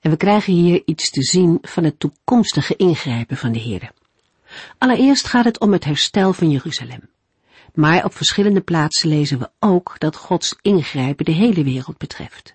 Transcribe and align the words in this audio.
En 0.00 0.10
we 0.10 0.16
krijgen 0.16 0.52
hier 0.52 0.82
iets 0.84 1.10
te 1.10 1.22
zien 1.22 1.58
van 1.62 1.84
het 1.84 2.00
toekomstige 2.00 2.76
ingrijpen 2.76 3.36
van 3.36 3.52
de 3.52 3.58
Heer. 3.58 3.90
Allereerst 4.78 5.26
gaat 5.26 5.44
het 5.44 5.60
om 5.60 5.72
het 5.72 5.84
herstel 5.84 6.32
van 6.32 6.50
Jeruzalem. 6.50 7.08
Maar 7.74 8.04
op 8.04 8.14
verschillende 8.14 8.60
plaatsen 8.60 9.08
lezen 9.08 9.38
we 9.38 9.50
ook 9.58 9.94
dat 9.98 10.16
Gods 10.16 10.56
ingrijpen 10.62 11.24
de 11.24 11.32
hele 11.32 11.64
wereld 11.64 11.98
betreft. 11.98 12.54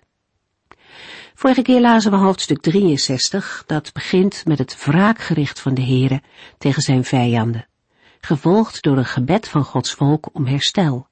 Vorige 1.34 1.62
keer 1.62 1.80
lazen 1.80 2.10
we 2.10 2.16
hoofdstuk 2.16 2.60
63, 2.60 3.62
dat 3.66 3.92
begint 3.92 4.44
met 4.44 4.58
het 4.58 4.84
wraakgericht 4.84 5.60
van 5.60 5.74
de 5.74 5.82
Heere 5.82 6.22
tegen 6.58 6.82
zijn 6.82 7.04
vijanden, 7.04 7.68
gevolgd 8.20 8.82
door 8.82 8.96
een 8.96 9.04
gebed 9.04 9.48
van 9.48 9.64
Gods 9.64 9.92
volk 9.92 10.28
om 10.32 10.46
herstel. 10.46 11.08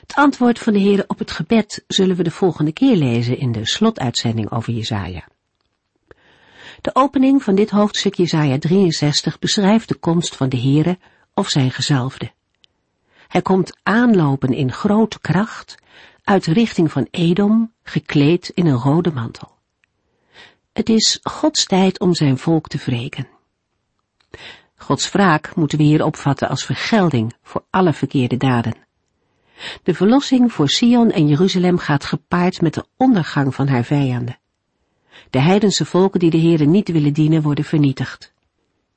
Het 0.00 0.14
antwoord 0.14 0.58
van 0.58 0.72
de 0.72 0.80
Heere 0.80 1.04
op 1.06 1.18
het 1.18 1.30
gebed 1.30 1.84
zullen 1.86 2.16
we 2.16 2.22
de 2.22 2.30
volgende 2.30 2.72
keer 2.72 2.96
lezen 2.96 3.38
in 3.38 3.52
de 3.52 3.66
slotuitzending 3.66 4.50
over 4.50 4.72
Jezaja. 4.72 5.28
De 6.80 6.94
opening 6.94 7.42
van 7.42 7.54
dit 7.54 7.70
hoofdstuk 7.70 8.14
Jezaja 8.14 8.58
63 8.58 9.38
beschrijft 9.38 9.88
de 9.88 9.94
komst 9.94 10.36
van 10.36 10.48
de 10.48 10.60
Heere 10.60 10.98
of 11.34 11.48
zijn 11.48 11.70
gezalfde. 11.70 12.32
Hij 13.28 13.42
komt 13.42 13.78
aanlopen 13.82 14.52
in 14.52 14.72
grote 14.72 15.20
kracht 15.20 15.74
uit 16.24 16.44
de 16.44 16.52
richting 16.52 16.92
van 16.92 17.08
Edom, 17.10 17.72
gekleed 17.82 18.48
in 18.48 18.66
een 18.66 18.78
rode 18.78 19.12
mantel. 19.12 19.50
Het 20.72 20.88
is 20.88 21.20
Gods 21.22 21.64
tijd 21.64 22.00
om 22.00 22.14
zijn 22.14 22.38
volk 22.38 22.68
te 22.68 22.78
wreken. 22.78 23.28
Gods 24.76 25.10
wraak 25.10 25.54
moeten 25.54 25.78
we 25.78 25.84
hier 25.84 26.04
opvatten 26.04 26.48
als 26.48 26.64
vergelding 26.64 27.34
voor 27.42 27.64
alle 27.70 27.92
verkeerde 27.92 28.36
daden. 28.36 28.74
De 29.82 29.94
verlossing 29.94 30.52
voor 30.52 30.68
Sion 30.68 31.10
en 31.10 31.28
Jeruzalem 31.28 31.78
gaat 31.78 32.04
gepaard 32.04 32.60
met 32.60 32.74
de 32.74 32.84
ondergang 32.96 33.54
van 33.54 33.68
haar 33.68 33.84
vijanden. 33.84 34.38
De 35.30 35.40
heidense 35.40 35.84
volken 35.84 36.20
die 36.20 36.30
de 36.30 36.40
Heere 36.40 36.64
niet 36.64 36.88
willen 36.88 37.12
dienen 37.12 37.42
worden 37.42 37.64
vernietigd. 37.64 38.32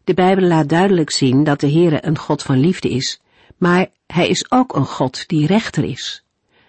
De 0.03 0.13
Bijbel 0.13 0.47
laat 0.47 0.69
duidelijk 0.69 1.09
zien 1.09 1.43
dat 1.43 1.59
de 1.59 1.71
Heere 1.71 2.05
een 2.05 2.17
God 2.17 2.43
van 2.43 2.59
liefde 2.59 2.89
is, 2.89 3.21
maar 3.57 3.87
hij 4.07 4.27
is 4.27 4.51
ook 4.51 4.75
een 4.75 4.85
God 4.85 5.27
die 5.27 5.47
rechter 5.47 5.83
is. 5.83 6.23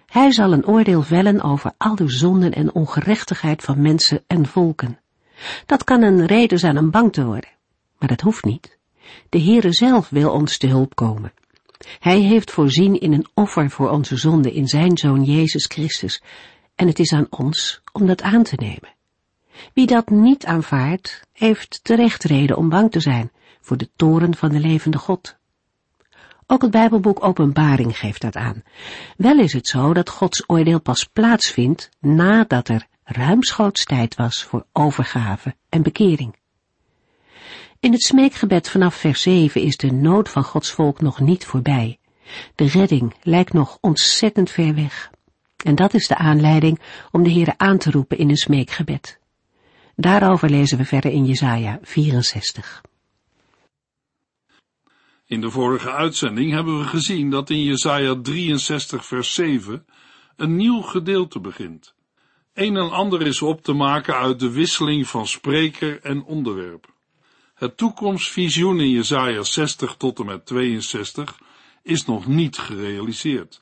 Hij 0.05 0.31
zal 0.31 0.53
een 0.53 0.65
oordeel 0.65 1.01
vellen 1.01 1.41
over 1.41 1.71
al 1.77 1.95
de 1.95 2.09
zonden 2.09 2.53
en 2.53 2.73
ongerechtigheid 2.73 3.63
van 3.63 3.81
mensen 3.81 4.23
en 4.27 4.45
volken. 4.45 4.99
Dat 5.65 5.83
kan 5.83 6.01
een 6.01 6.25
reden 6.25 6.59
zijn 6.59 6.77
om 6.77 6.91
bang 6.91 7.13
te 7.13 7.25
worden, 7.25 7.49
maar 7.97 8.09
dat 8.09 8.21
hoeft 8.21 8.43
niet. 8.43 8.77
De 9.29 9.41
Heere 9.41 9.73
zelf 9.73 10.09
wil 10.09 10.31
ons 10.31 10.57
te 10.57 10.67
hulp 10.67 10.95
komen. 10.95 11.33
Hij 11.99 12.19
heeft 12.19 12.51
voorzien 12.51 12.99
in 12.99 13.13
een 13.13 13.27
offer 13.33 13.69
voor 13.69 13.89
onze 13.89 14.17
zonde 14.17 14.53
in 14.53 14.67
zijn 14.67 14.97
Zoon 14.97 15.23
Jezus 15.23 15.65
Christus, 15.65 16.21
en 16.75 16.87
het 16.87 16.99
is 16.99 17.11
aan 17.11 17.27
ons 17.29 17.81
om 17.91 18.05
dat 18.05 18.21
aan 18.21 18.43
te 18.43 18.55
nemen. 18.55 18.95
Wie 19.73 19.87
dat 19.87 20.09
niet 20.09 20.45
aanvaardt, 20.45 21.21
heeft 21.33 21.79
terecht 21.83 22.23
reden 22.23 22.57
om 22.57 22.69
bang 22.69 22.91
te 22.91 22.99
zijn 22.99 23.31
voor 23.61 23.77
de 23.77 23.89
toren 23.95 24.35
van 24.35 24.49
de 24.49 24.59
levende 24.59 24.97
God. 24.97 25.37
Ook 26.45 26.61
het 26.61 26.71
Bijbelboek 26.71 27.23
Openbaring 27.23 27.97
geeft 27.97 28.21
dat 28.21 28.35
aan. 28.35 28.63
Wel 29.17 29.39
is 29.39 29.53
het 29.53 29.67
zo 29.67 29.93
dat 29.93 30.09
Gods 30.09 30.43
oordeel 30.47 30.81
pas 30.81 31.05
plaatsvindt 31.05 31.89
nadat 31.99 32.67
er 32.67 32.87
ruimschoots 33.03 33.85
tijd 33.85 34.15
was 34.15 34.43
voor 34.43 34.65
overgave 34.73 35.55
en 35.69 35.81
bekering. 35.81 36.35
In 37.79 37.91
het 37.91 38.01
smeekgebed 38.01 38.69
vanaf 38.69 38.95
vers 38.95 39.21
7 39.21 39.61
is 39.61 39.77
de 39.77 39.91
nood 39.91 40.29
van 40.29 40.43
Gods 40.43 40.71
volk 40.71 41.01
nog 41.01 41.19
niet 41.19 41.45
voorbij. 41.45 41.99
De 42.55 42.67
redding 42.67 43.15
lijkt 43.21 43.53
nog 43.53 43.77
ontzettend 43.81 44.51
ver 44.51 44.75
weg. 44.75 45.11
En 45.63 45.75
dat 45.75 45.93
is 45.93 46.07
de 46.07 46.15
aanleiding 46.15 46.79
om 47.11 47.23
de 47.23 47.31
Heere 47.31 47.53
aan 47.57 47.77
te 47.77 47.91
roepen 47.91 48.17
in 48.17 48.29
een 48.29 48.37
smeekgebed. 48.37 49.19
Daarover 49.95 50.49
lezen 50.49 50.77
we 50.77 50.85
verder 50.85 51.11
in 51.11 51.25
Jesaja 51.25 51.79
64. 51.81 52.81
In 55.25 55.41
de 55.41 55.49
vorige 55.49 55.91
uitzending 55.91 56.51
hebben 56.51 56.79
we 56.79 56.85
gezien 56.85 57.29
dat 57.29 57.49
in 57.49 57.63
Jesaja 57.63 58.21
63 58.21 59.05
vers 59.05 59.33
7 59.33 59.85
een 60.35 60.55
nieuw 60.55 60.81
gedeelte 60.81 61.39
begint. 61.39 61.93
Een 62.53 62.77
en 62.77 62.91
ander 62.91 63.21
is 63.21 63.41
op 63.41 63.63
te 63.63 63.73
maken 63.73 64.15
uit 64.15 64.39
de 64.39 64.51
wisseling 64.51 65.07
van 65.07 65.27
spreker 65.27 66.01
en 66.01 66.23
onderwerp. 66.23 66.95
Het 67.57 67.77
toekomstvisioen 67.77 68.79
in 68.79 68.89
Jesaja 68.89 69.43
60 69.43 69.95
tot 69.95 70.19
en 70.19 70.25
met 70.25 70.45
62 70.45 71.39
is 71.83 72.05
nog 72.05 72.27
niet 72.27 72.57
gerealiseerd. 72.57 73.61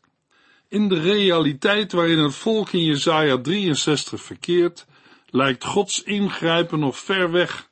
In 0.69 0.87
de 0.87 0.99
realiteit 0.99 1.91
waarin 1.91 2.17
het 2.17 2.35
volk 2.35 2.71
in 2.71 2.83
Jesaja 2.83 3.37
63 3.37 4.21
verkeert, 4.21 4.85
lijkt 5.29 5.63
Gods 5.63 6.03
ingrijpen 6.03 6.79
nog 6.79 6.99
ver 6.99 7.31
weg 7.31 7.69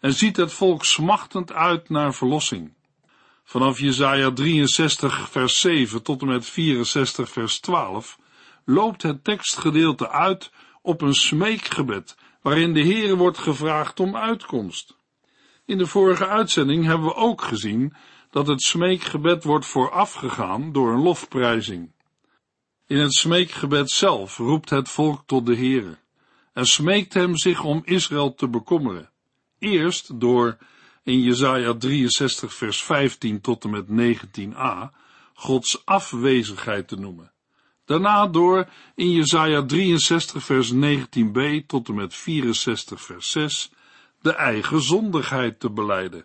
en 0.00 0.12
ziet 0.12 0.36
het 0.36 0.52
volk 0.52 0.84
smachtend 0.84 1.52
uit 1.52 1.88
naar 1.88 2.14
verlossing. 2.14 2.72
Vanaf 3.44 3.78
Jesaja 3.78 4.30
63 4.30 5.30
vers 5.30 5.60
7 5.60 6.02
tot 6.02 6.20
en 6.20 6.28
met 6.28 6.46
64 6.46 7.28
vers 7.28 7.60
12 7.60 8.18
loopt 8.64 9.02
het 9.02 9.24
tekstgedeelte 9.24 10.08
uit 10.08 10.50
op 10.82 11.00
een 11.00 11.14
smeekgebed, 11.14 12.16
waarin 12.42 12.74
de 12.74 12.82
Heere 12.82 13.16
wordt 13.16 13.38
gevraagd 13.38 14.00
om 14.00 14.16
uitkomst. 14.16 14.95
In 15.66 15.78
de 15.78 15.86
vorige 15.86 16.26
uitzending 16.26 16.84
hebben 16.84 17.06
we 17.06 17.14
ook 17.14 17.42
gezien 17.42 17.94
dat 18.30 18.46
het 18.46 18.62
smeekgebed 18.62 19.44
wordt 19.44 19.66
voorafgegaan 19.66 20.72
door 20.72 20.92
een 20.92 21.02
lofprijzing. 21.02 21.92
In 22.86 22.98
het 22.98 23.14
smeekgebed 23.14 23.90
zelf 23.90 24.36
roept 24.36 24.70
het 24.70 24.88
volk 24.88 25.22
tot 25.26 25.46
de 25.46 25.56
Heere 25.56 25.98
en 26.52 26.66
smeekt 26.66 27.14
hem 27.14 27.36
zich 27.36 27.64
om 27.64 27.82
Israël 27.84 28.34
te 28.34 28.48
bekommeren. 28.48 29.10
Eerst 29.58 30.20
door 30.20 30.58
in 31.02 31.20
Jesaja 31.20 31.74
63 31.74 32.54
vers 32.54 32.82
15 32.82 33.40
tot 33.40 33.64
en 33.64 33.70
met 33.70 34.16
19a 34.16 34.94
Gods 35.34 35.84
afwezigheid 35.84 36.88
te 36.88 36.96
noemen. 36.96 37.32
Daarna 37.84 38.26
door 38.26 38.68
in 38.94 39.10
Jesaja 39.10 39.62
63 39.62 40.44
vers 40.44 40.72
19b 40.74 41.66
tot 41.66 41.88
en 41.88 41.94
met 41.94 42.14
64 42.14 43.00
vers 43.02 43.30
6 43.30 43.70
de 44.26 44.34
eigen 44.34 44.80
zondigheid 44.80 45.60
te 45.60 45.70
beleiden. 45.70 46.24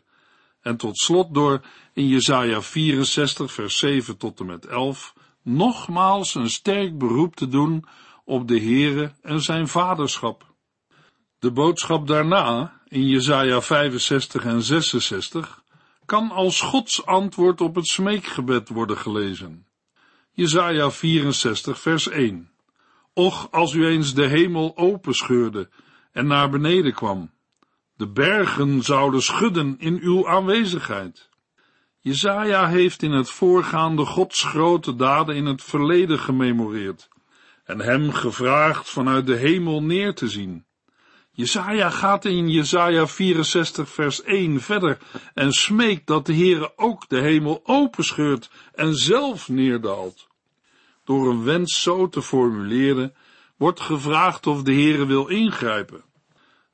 En 0.62 0.78
tot 0.78 0.98
slot 0.98 1.34
door 1.34 1.62
in 1.94 2.08
Jesaja 2.08 2.62
64 2.62 3.52
vers 3.52 3.78
7 3.78 4.18
tot 4.18 4.40
en 4.40 4.46
met 4.46 4.66
11 4.66 5.14
nogmaals 5.42 6.36
een 6.36 6.50
sterk 6.50 6.98
beroep 6.98 7.36
te 7.36 7.48
doen 7.48 7.86
op 8.26 8.48
de 8.48 8.60
Heere 8.60 9.12
en 9.22 9.42
zijn 9.42 9.68
vaderschap. 9.68 10.46
De 11.40 11.52
boodschap 11.52 12.08
daarna, 12.08 12.82
in 12.88 13.08
Jesaja 13.08 13.62
65 13.62 14.46
en 14.46 14.62
66, 14.62 15.64
kan 16.06 16.32
als 16.32 16.62
Gods 16.62 17.06
antwoord 17.06 17.62
op 17.62 17.76
het 17.76 17.88
smeekgebed 17.88 18.70
worden 18.70 18.98
gelezen. 18.98 19.66
Jesaja 20.32 20.92
64 20.92 21.80
vers 21.80 22.08
1 22.08 22.50
Och, 23.14 23.52
als 23.52 23.74
u 23.74 23.86
eens 23.86 24.14
de 24.14 24.28
hemel 24.28 24.78
openscheurde 24.78 25.70
en 26.12 26.28
naar 26.28 26.50
beneden 26.50 26.94
kwam, 26.94 27.32
de 28.02 28.08
bergen 28.08 28.82
zouden 28.82 29.22
schudden 29.22 29.76
in 29.80 30.00
uw 30.02 30.28
aanwezigheid. 30.28 31.30
Jezaja 32.00 32.68
heeft 32.68 33.04
in 33.04 33.12
het 33.12 33.30
voorgaande 33.30 34.06
Gods 34.06 34.44
grote 34.44 34.96
daden 34.96 35.36
in 35.36 35.46
het 35.46 35.64
verleden 35.64 36.20
gememoreerd 36.20 37.10
en 37.64 37.80
hem 37.80 38.12
gevraagd 38.12 38.90
vanuit 38.90 39.26
de 39.26 39.36
hemel 39.36 39.84
neer 39.84 40.14
te 40.14 40.30
zien. 40.30 40.66
Jezaja 41.32 41.90
gaat 41.90 42.26
in 42.26 42.50
Jezaja 42.50 43.08
64 43.08 43.90
vers 43.90 44.24
1 44.24 44.62
verder 44.62 44.98
en 45.34 45.52
smeekt 45.52 46.08
dat 46.08 46.26
de 46.26 46.34
Heere 46.34 46.74
ook 46.76 47.10
de 47.10 47.20
hemel 47.20 47.62
openscheurt 47.64 48.50
en 48.74 48.96
zelf 48.96 49.50
neerdaalt. 49.50 50.28
Door 51.04 51.30
een 51.30 51.44
wens 51.44 51.82
zo 51.82 52.10
te 52.10 52.22
formuleren, 52.22 53.14
wordt 53.58 53.80
gevraagd 53.80 54.48
of 54.48 54.64
de 54.64 54.74
Heere 54.74 55.06
wil 55.06 55.28
ingrijpen. 55.28 56.10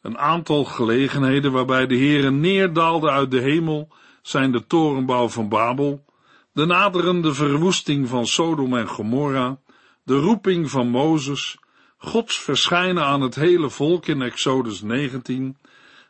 Een 0.02 0.18
aantal 0.18 0.66
gelegenheden 0.66 1.52
waarbij 1.52 1.88
de 1.88 1.98
Heere 1.98 2.32
neerdaalde 2.32 3.10
uit 3.10 3.32
de 3.32 3.40
hemel 3.40 3.94
zijn 4.22 4.52
de 4.52 4.68
torenbouw 4.68 5.30
van 5.30 5.50
Babel, 5.50 6.06
de 6.54 6.66
naderende 6.66 7.34
verwoesting 7.34 8.08
van 8.08 8.28
Sodom 8.28 8.78
en 8.78 8.88
Gomorra, 8.88 9.60
de 10.04 10.20
roeping 10.20 10.70
van 10.70 10.88
Mozes, 10.88 11.58
Gods 11.98 12.40
verschijnen 12.40 13.04
aan 13.04 13.22
het 13.22 13.36
hele 13.36 13.70
volk 13.70 14.06
in 14.06 14.22
Exodus 14.22 14.82
19 14.82 15.58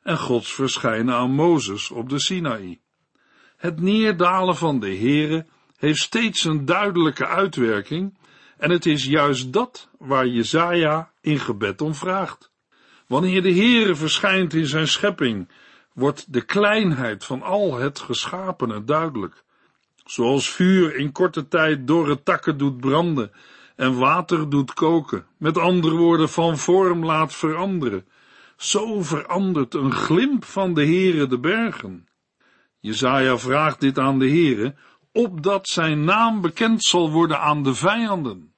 en 0.04 0.18
Gods 0.18 0.54
verschijnen 0.54 1.16
aan 1.16 1.32
Mozes 1.32 1.92
op 1.92 2.10
de 2.10 2.20
Sinaï. 2.20 2.80
Het 3.58 3.80
neerdalen 3.80 4.56
van 4.56 4.80
de 4.80 4.96
Heere 4.96 5.46
heeft 5.78 6.00
steeds 6.00 6.44
een 6.44 6.66
duidelijke 6.66 7.28
uitwerking 7.28 8.18
en 8.58 8.70
het 8.70 8.86
is 8.86 9.06
juist 9.06 9.54
dat 9.54 9.90
waar 9.98 10.28
Jezaja 10.28 11.12
in 11.22 11.40
gebed 11.40 11.82
om 11.82 11.96
vraagt. 11.96 12.52
Wanneer 13.08 13.42
de 13.42 13.54
Heere 13.54 13.96
verschijnt 13.96 14.54
in 14.54 14.68
zijn 14.68 14.88
schepping, 14.88 15.50
wordt 15.94 16.34
de 16.34 16.42
kleinheid 16.42 17.24
van 17.26 17.42
al 17.42 17.78
het 17.78 18.00
geschapene 18.00 18.84
duidelijk. 18.84 19.44
Zoals 20.06 20.50
vuur 20.50 20.96
in 20.96 21.12
korte 21.12 21.48
tijd 21.48 21.88
dorre 21.88 22.24
takken 22.24 22.58
doet 22.58 22.78
branden 22.80 23.32
en 23.76 23.98
water 23.98 24.50
doet 24.50 24.74
koken, 24.74 25.26
met 25.38 25.58
andere 25.58 25.96
woorden 25.96 26.30
van 26.30 26.58
vorm 26.58 27.06
laat 27.06 27.36
veranderen. 27.36 28.06
Zo 28.58 29.02
verandert 29.02 29.74
een 29.74 29.92
glimp 29.92 30.46
van 30.46 30.74
de 30.74 30.86
Heere 30.86 31.28
de 31.28 31.40
bergen. 31.40 32.08
Jezaja 32.80 33.38
vraagt 33.38 33.80
dit 33.80 34.00
aan 34.00 34.20
de 34.20 34.30
Heere, 34.30 34.76
opdat 35.12 35.68
zijn 35.68 36.04
naam 36.04 36.42
bekend 36.42 36.84
zal 36.84 37.12
worden 37.12 37.40
aan 37.40 37.64
de 37.64 37.74
vijanden. 37.74 38.54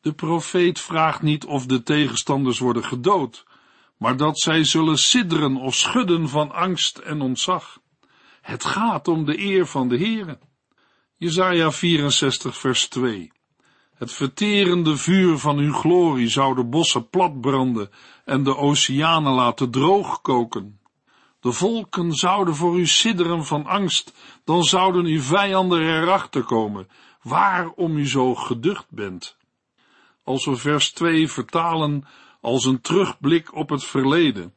De 0.00 0.12
profeet 0.12 0.80
vraagt 0.80 1.22
niet 1.22 1.44
of 1.44 1.66
de 1.66 1.82
tegenstanders 1.82 2.58
worden 2.58 2.84
gedood, 2.84 3.44
maar 4.00 4.16
dat 4.16 4.40
zij 4.40 4.64
zullen 4.64 4.98
sidderen 4.98 5.56
of 5.56 5.74
schudden 5.74 6.28
van 6.28 6.52
angst 6.52 6.98
en 6.98 7.20
ontzag. 7.20 7.80
Het 8.40 8.64
gaat 8.64 9.08
om 9.08 9.24
de 9.24 9.38
eer 9.38 9.66
van 9.66 9.88
de 9.88 9.98
Heere. 9.98 10.38
Jezaja 11.16 11.70
64 11.70 12.56
vers 12.56 12.88
2 12.88 13.32
Het 13.94 14.12
verterende 14.12 14.96
vuur 14.96 15.38
van 15.38 15.58
uw 15.58 15.72
glorie 15.72 16.28
zou 16.28 16.54
de 16.54 16.64
bossen 16.64 17.08
platbranden 17.08 17.90
en 18.24 18.42
de 18.42 18.56
oceanen 18.56 19.32
laten 19.32 19.70
droog 19.70 20.20
koken. 20.20 20.80
De 21.40 21.52
volken 21.52 22.12
zouden 22.12 22.54
voor 22.54 22.78
u 22.78 22.86
sidderen 22.86 23.44
van 23.44 23.66
angst, 23.66 24.12
dan 24.44 24.64
zouden 24.64 25.04
uw 25.04 25.20
vijanden 25.20 25.80
erachter 25.80 26.42
komen, 26.42 26.88
waarom 27.22 27.96
u 27.96 28.08
zo 28.08 28.34
geducht 28.34 28.90
bent. 28.90 29.36
Als 30.24 30.44
we 30.44 30.56
vers 30.56 30.92
2 30.92 31.28
vertalen 31.28 32.06
als 32.40 32.64
een 32.64 32.80
terugblik 32.80 33.54
op 33.54 33.68
het 33.68 33.84
verleden, 33.84 34.54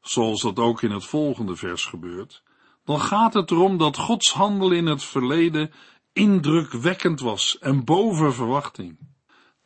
zoals 0.00 0.42
dat 0.42 0.58
ook 0.58 0.82
in 0.82 0.90
het 0.90 1.04
volgende 1.04 1.56
vers 1.56 1.84
gebeurt, 1.84 2.42
dan 2.84 3.00
gaat 3.00 3.34
het 3.34 3.50
erom 3.50 3.78
dat 3.78 3.96
Gods 3.96 4.32
handel 4.32 4.70
in 4.70 4.86
het 4.86 5.04
verleden 5.04 5.72
indrukwekkend 6.12 7.20
was 7.20 7.58
en 7.58 7.84
boven 7.84 8.34
verwachting. 8.34 8.98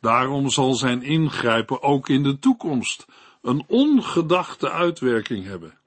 Daarom 0.01 0.49
zal 0.49 0.73
zijn 0.73 1.01
ingrijpen 1.01 1.81
ook 1.81 2.09
in 2.09 2.23
de 2.23 2.39
toekomst 2.39 3.05
een 3.41 3.63
ongedachte 3.67 4.71
uitwerking 4.71 5.45
hebben. 5.45 5.77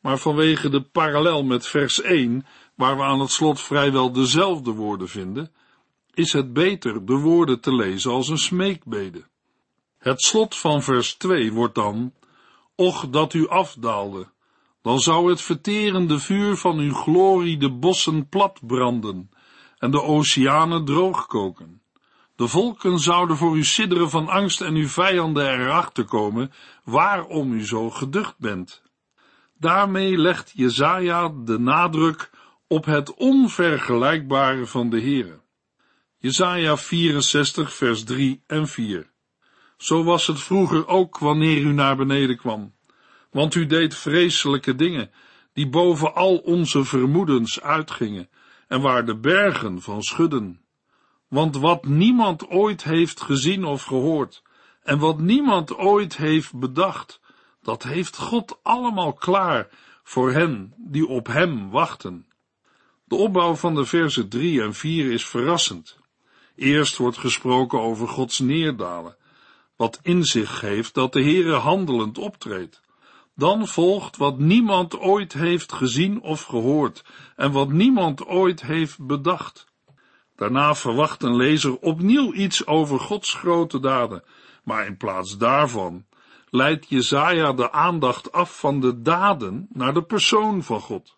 Maar 0.00 0.18
vanwege 0.18 0.68
de 0.68 0.82
parallel 0.82 1.44
met 1.44 1.66
vers 1.66 2.00
1, 2.00 2.46
waar 2.74 2.96
we 2.96 3.02
aan 3.02 3.20
het 3.20 3.30
slot 3.30 3.60
vrijwel 3.60 4.12
dezelfde 4.12 4.70
woorden 4.70 5.08
vinden, 5.08 5.52
is 6.14 6.32
het 6.32 6.52
beter 6.52 7.06
de 7.06 7.16
woorden 7.16 7.60
te 7.60 7.74
lezen 7.74 8.10
als 8.10 8.28
een 8.28 8.38
smeekbede. 8.38 9.30
Het 10.02 10.22
slot 10.22 10.56
van 10.56 10.82
vers 10.82 11.14
2 11.14 11.52
wordt 11.52 11.74
dan, 11.74 12.12
Och 12.74 13.08
dat 13.08 13.34
u 13.34 13.48
afdaalde, 13.48 14.26
dan 14.82 15.00
zou 15.00 15.30
het 15.30 15.40
verterende 15.40 16.18
vuur 16.18 16.56
van 16.56 16.78
uw 16.78 16.94
glorie 16.94 17.58
de 17.58 17.70
bossen 17.70 18.28
plat 18.28 18.58
branden 18.66 19.30
en 19.78 19.90
de 19.90 20.02
oceanen 20.02 20.84
droog 20.84 21.26
koken. 21.26 21.82
De 22.36 22.48
volken 22.48 22.98
zouden 22.98 23.36
voor 23.36 23.56
u 23.56 23.64
sidderen 23.64 24.10
van 24.10 24.28
angst 24.28 24.60
en 24.60 24.74
uw 24.74 24.88
vijanden 24.88 25.60
erachter 25.60 26.04
komen 26.04 26.52
waarom 26.84 27.52
u 27.52 27.66
zo 27.66 27.90
geducht 27.90 28.38
bent. 28.38 28.82
Daarmee 29.58 30.18
legt 30.18 30.52
Jezaja 30.54 31.32
de 31.44 31.58
nadruk 31.58 32.30
op 32.66 32.84
het 32.84 33.14
onvergelijkbare 33.14 34.66
van 34.66 34.90
de 34.90 35.00
Heere. 35.00 35.40
Jezaja 36.18 36.76
64 36.76 37.72
vers 37.72 38.04
3 38.04 38.42
en 38.46 38.68
4 38.68 39.11
Zo 39.82 40.04
was 40.04 40.26
het 40.26 40.40
vroeger 40.40 40.86
ook 40.88 41.18
wanneer 41.18 41.58
u 41.58 41.72
naar 41.72 41.96
beneden 41.96 42.36
kwam, 42.36 42.74
want 43.30 43.54
u 43.54 43.66
deed 43.66 43.94
vreselijke 43.94 44.74
dingen, 44.74 45.10
die 45.52 45.68
boven 45.68 46.14
al 46.14 46.36
onze 46.36 46.84
vermoedens 46.84 47.60
uitgingen, 47.60 48.28
en 48.68 48.80
waar 48.80 49.06
de 49.06 49.16
bergen 49.16 49.82
van 49.82 50.02
schudden. 50.02 50.60
Want 51.28 51.56
wat 51.56 51.84
niemand 51.84 52.48
ooit 52.48 52.84
heeft 52.84 53.20
gezien 53.20 53.64
of 53.64 53.82
gehoord, 53.82 54.42
en 54.82 54.98
wat 54.98 55.18
niemand 55.18 55.76
ooit 55.76 56.16
heeft 56.16 56.58
bedacht, 56.58 57.20
dat 57.62 57.82
heeft 57.82 58.16
God 58.16 58.58
allemaal 58.62 59.12
klaar 59.12 59.68
voor 60.02 60.32
hen 60.32 60.74
die 60.76 61.06
op 61.06 61.26
Hem 61.26 61.70
wachten. 61.70 62.26
De 63.04 63.14
opbouw 63.14 63.54
van 63.54 63.74
de 63.74 63.84
versen 63.84 64.28
3 64.28 64.62
en 64.62 64.74
4 64.74 65.12
is 65.12 65.26
verrassend. 65.26 65.98
Eerst 66.56 66.96
wordt 66.96 67.18
gesproken 67.18 67.80
over 67.80 68.08
Gods 68.08 68.38
neerdalen, 68.38 69.16
wat 69.82 69.98
in 70.02 70.24
zich 70.24 70.58
geeft 70.58 70.94
dat 70.94 71.12
de 71.12 71.22
Heere 71.22 71.54
handelend 71.54 72.18
optreedt. 72.18 72.80
Dan 73.34 73.68
volgt 73.68 74.16
wat 74.16 74.38
niemand 74.38 74.98
ooit 74.98 75.32
heeft 75.32 75.72
gezien 75.72 76.20
of 76.20 76.42
gehoord 76.42 77.04
en 77.36 77.52
wat 77.52 77.72
niemand 77.72 78.26
ooit 78.26 78.62
heeft 78.62 79.06
bedacht. 79.06 79.66
Daarna 80.36 80.74
verwacht 80.74 81.22
een 81.22 81.36
lezer 81.36 81.78
opnieuw 81.78 82.32
iets 82.32 82.66
over 82.66 83.00
Gods 83.00 83.34
grote 83.34 83.80
daden, 83.80 84.22
maar 84.64 84.86
in 84.86 84.96
plaats 84.96 85.38
daarvan 85.38 86.04
leidt 86.50 86.88
Jezaja 86.88 87.52
de 87.52 87.72
aandacht 87.72 88.32
af 88.32 88.58
van 88.58 88.80
de 88.80 89.02
daden 89.02 89.66
naar 89.72 89.94
de 89.94 90.02
persoon 90.02 90.62
van 90.62 90.80
God. 90.80 91.14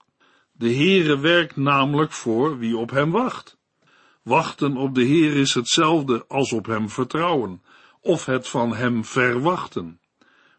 De 0.52 0.74
Heere 0.74 1.18
werkt 1.18 1.56
namelijk 1.56 2.12
voor 2.12 2.58
wie 2.58 2.76
op 2.76 2.90
hem 2.90 3.10
wacht. 3.10 3.58
Wachten 4.22 4.76
op 4.76 4.94
de 4.94 5.02
Heer 5.02 5.36
is 5.36 5.54
hetzelfde 5.54 6.24
als 6.28 6.52
op 6.52 6.66
hem 6.66 6.88
vertrouwen, 6.90 7.62
of 8.04 8.26
het 8.26 8.48
van 8.48 8.74
hem 8.74 9.04
verwachten, 9.04 10.00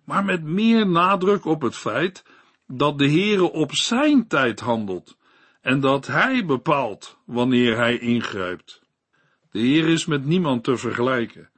maar 0.04 0.26
met 0.26 0.44
meer 0.44 0.88
nadruk 0.88 1.46
op 1.46 1.62
het 1.62 1.76
feit 1.76 2.24
dat 2.68 2.98
de 2.98 3.10
Heere 3.10 3.52
op 3.52 3.76
zijn 3.76 4.28
tijd 4.28 4.60
handelt 4.60 5.18
en 5.62 5.80
dat 5.80 6.08
hij 6.08 6.46
bepaalt 6.46 7.18
wanneer 7.26 7.78
hij 7.78 7.98
ingrijpt. 7.98 8.82
De 9.52 9.60
Heer 9.60 9.88
is 9.88 10.06
met 10.06 10.26
niemand 10.26 10.64
te 10.64 10.78
vergelijken 10.78 11.50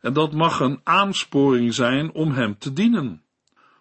en 0.00 0.12
dat 0.12 0.32
mag 0.32 0.60
een 0.60 0.80
aansporing 0.84 1.74
zijn 1.74 2.12
om 2.12 2.32
hem 2.32 2.58
te 2.58 2.72
dienen. 2.72 3.22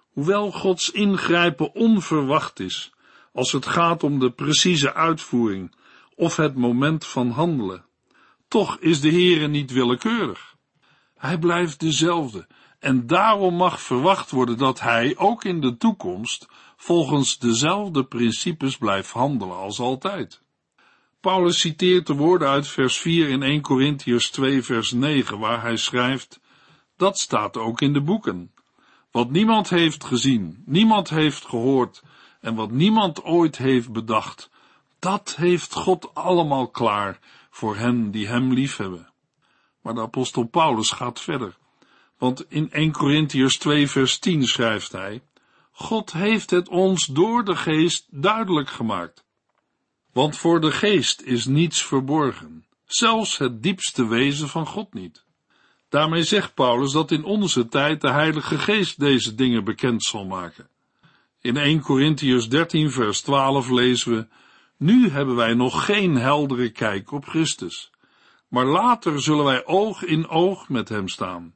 Hoewel 0.10 0.52
Gods 0.52 0.92
ingrijpen 0.92 1.76
onverwacht 1.76 2.60
is, 2.60 2.94
als 3.34 3.52
het 3.52 3.66
gaat 3.66 4.04
om 4.04 4.20
de 4.20 4.32
precieze 4.32 4.94
uitvoering 4.94 5.76
of 6.16 6.36
het 6.36 6.56
moment 6.56 7.06
van 7.06 7.30
handelen, 7.30 7.86
toch 8.48 8.78
is 8.80 9.02
de 9.02 9.10
Heere 9.10 9.48
niet 9.48 9.72
willekeurig. 9.72 10.49
Hij 11.20 11.38
blijft 11.38 11.80
dezelfde 11.80 12.48
en 12.80 13.08
daarom 13.08 13.56
mag 13.56 13.82
verwacht 13.82 14.32
worden 14.32 14.58
dat 14.58 14.80
hij 14.80 15.18
ook 15.18 15.44
in 15.44 15.62
de 15.62 15.78
toekomst 15.78 16.48
volgens 16.78 17.40
dezelfde 17.40 18.04
principes 18.04 18.78
blijft 18.78 19.12
handelen 19.12 19.58
als 19.58 19.80
altijd. 19.80 20.42
Paulus 21.20 21.60
citeert 21.60 22.08
de 22.08 22.14
woorden 22.14 22.50
uit 22.50 22.68
vers 22.68 22.98
4 22.98 23.30
in 23.30 23.44
1 23.44 23.62
Corinthians 23.62 24.30
2 24.30 24.64
vers 24.64 24.92
9 24.92 25.40
waar 25.40 25.62
hij 25.62 25.78
schrijft, 25.78 26.40
dat 26.98 27.18
staat 27.18 27.58
ook 27.58 27.82
in 27.82 27.94
de 27.94 28.02
boeken. 28.02 28.52
Wat 29.12 29.30
niemand 29.30 29.70
heeft 29.70 30.04
gezien, 30.04 30.64
niemand 30.66 31.10
heeft 31.10 31.46
gehoord 31.46 32.04
en 32.42 32.56
wat 32.56 32.72
niemand 32.72 33.24
ooit 33.24 33.58
heeft 33.58 33.92
bedacht, 33.92 34.50
dat 35.00 35.36
heeft 35.36 35.74
God 35.74 36.16
allemaal 36.16 36.68
klaar 36.68 37.20
voor 37.50 37.78
hen 37.78 38.12
die 38.12 38.28
hem 38.28 38.54
liefhebben. 38.54 39.09
Maar 39.82 39.94
de 39.94 40.02
apostel 40.02 40.44
Paulus 40.44 40.92
gaat 40.92 41.20
verder, 41.20 41.58
want 42.18 42.46
in 42.50 42.72
1 42.72 42.92
Corinthians 42.92 43.58
2 43.58 43.90
vers 43.90 44.20
10 44.20 44.44
schrijft 44.44 44.92
hij, 44.92 45.22
God 45.72 46.14
heeft 46.14 46.50
het 46.50 46.70
ons 46.70 47.06
door 47.06 47.46
de 47.46 47.56
geest 47.56 48.06
duidelijk 48.10 48.70
gemaakt. 48.70 49.24
Want 50.14 50.38
voor 50.38 50.62
de 50.62 50.72
geest 50.72 51.22
is 51.22 51.46
niets 51.46 51.84
verborgen, 51.84 52.66
zelfs 52.86 53.38
het 53.38 53.64
diepste 53.64 54.08
wezen 54.08 54.48
van 54.48 54.66
God 54.68 54.94
niet. 54.94 55.28
Daarmee 55.90 56.24
zegt 56.24 56.54
Paulus 56.54 56.92
dat 56.92 57.12
in 57.12 57.24
onze 57.24 57.68
tijd 57.68 58.02
de 58.02 58.12
Heilige 58.12 58.58
Geest 58.58 59.00
deze 59.00 59.36
dingen 59.36 59.64
bekend 59.64 60.04
zal 60.04 60.26
maken. 60.26 60.70
In 61.42 61.58
1 61.58 61.82
Corinthians 61.82 62.50
13 62.50 62.92
vers 62.92 63.22
12 63.22 63.70
lezen 63.70 64.16
we, 64.16 64.28
nu 64.78 65.10
hebben 65.10 65.36
wij 65.36 65.54
nog 65.54 65.86
geen 65.86 66.16
heldere 66.16 66.70
kijk 66.70 67.12
op 67.12 67.26
Christus, 67.26 67.92
maar 68.50 68.66
later 68.66 69.22
zullen 69.22 69.46
wij 69.46 69.66
oog 69.66 70.04
in 70.04 70.28
oog 70.28 70.70
met 70.70 70.90
hem 70.90 71.08
staan. 71.08 71.54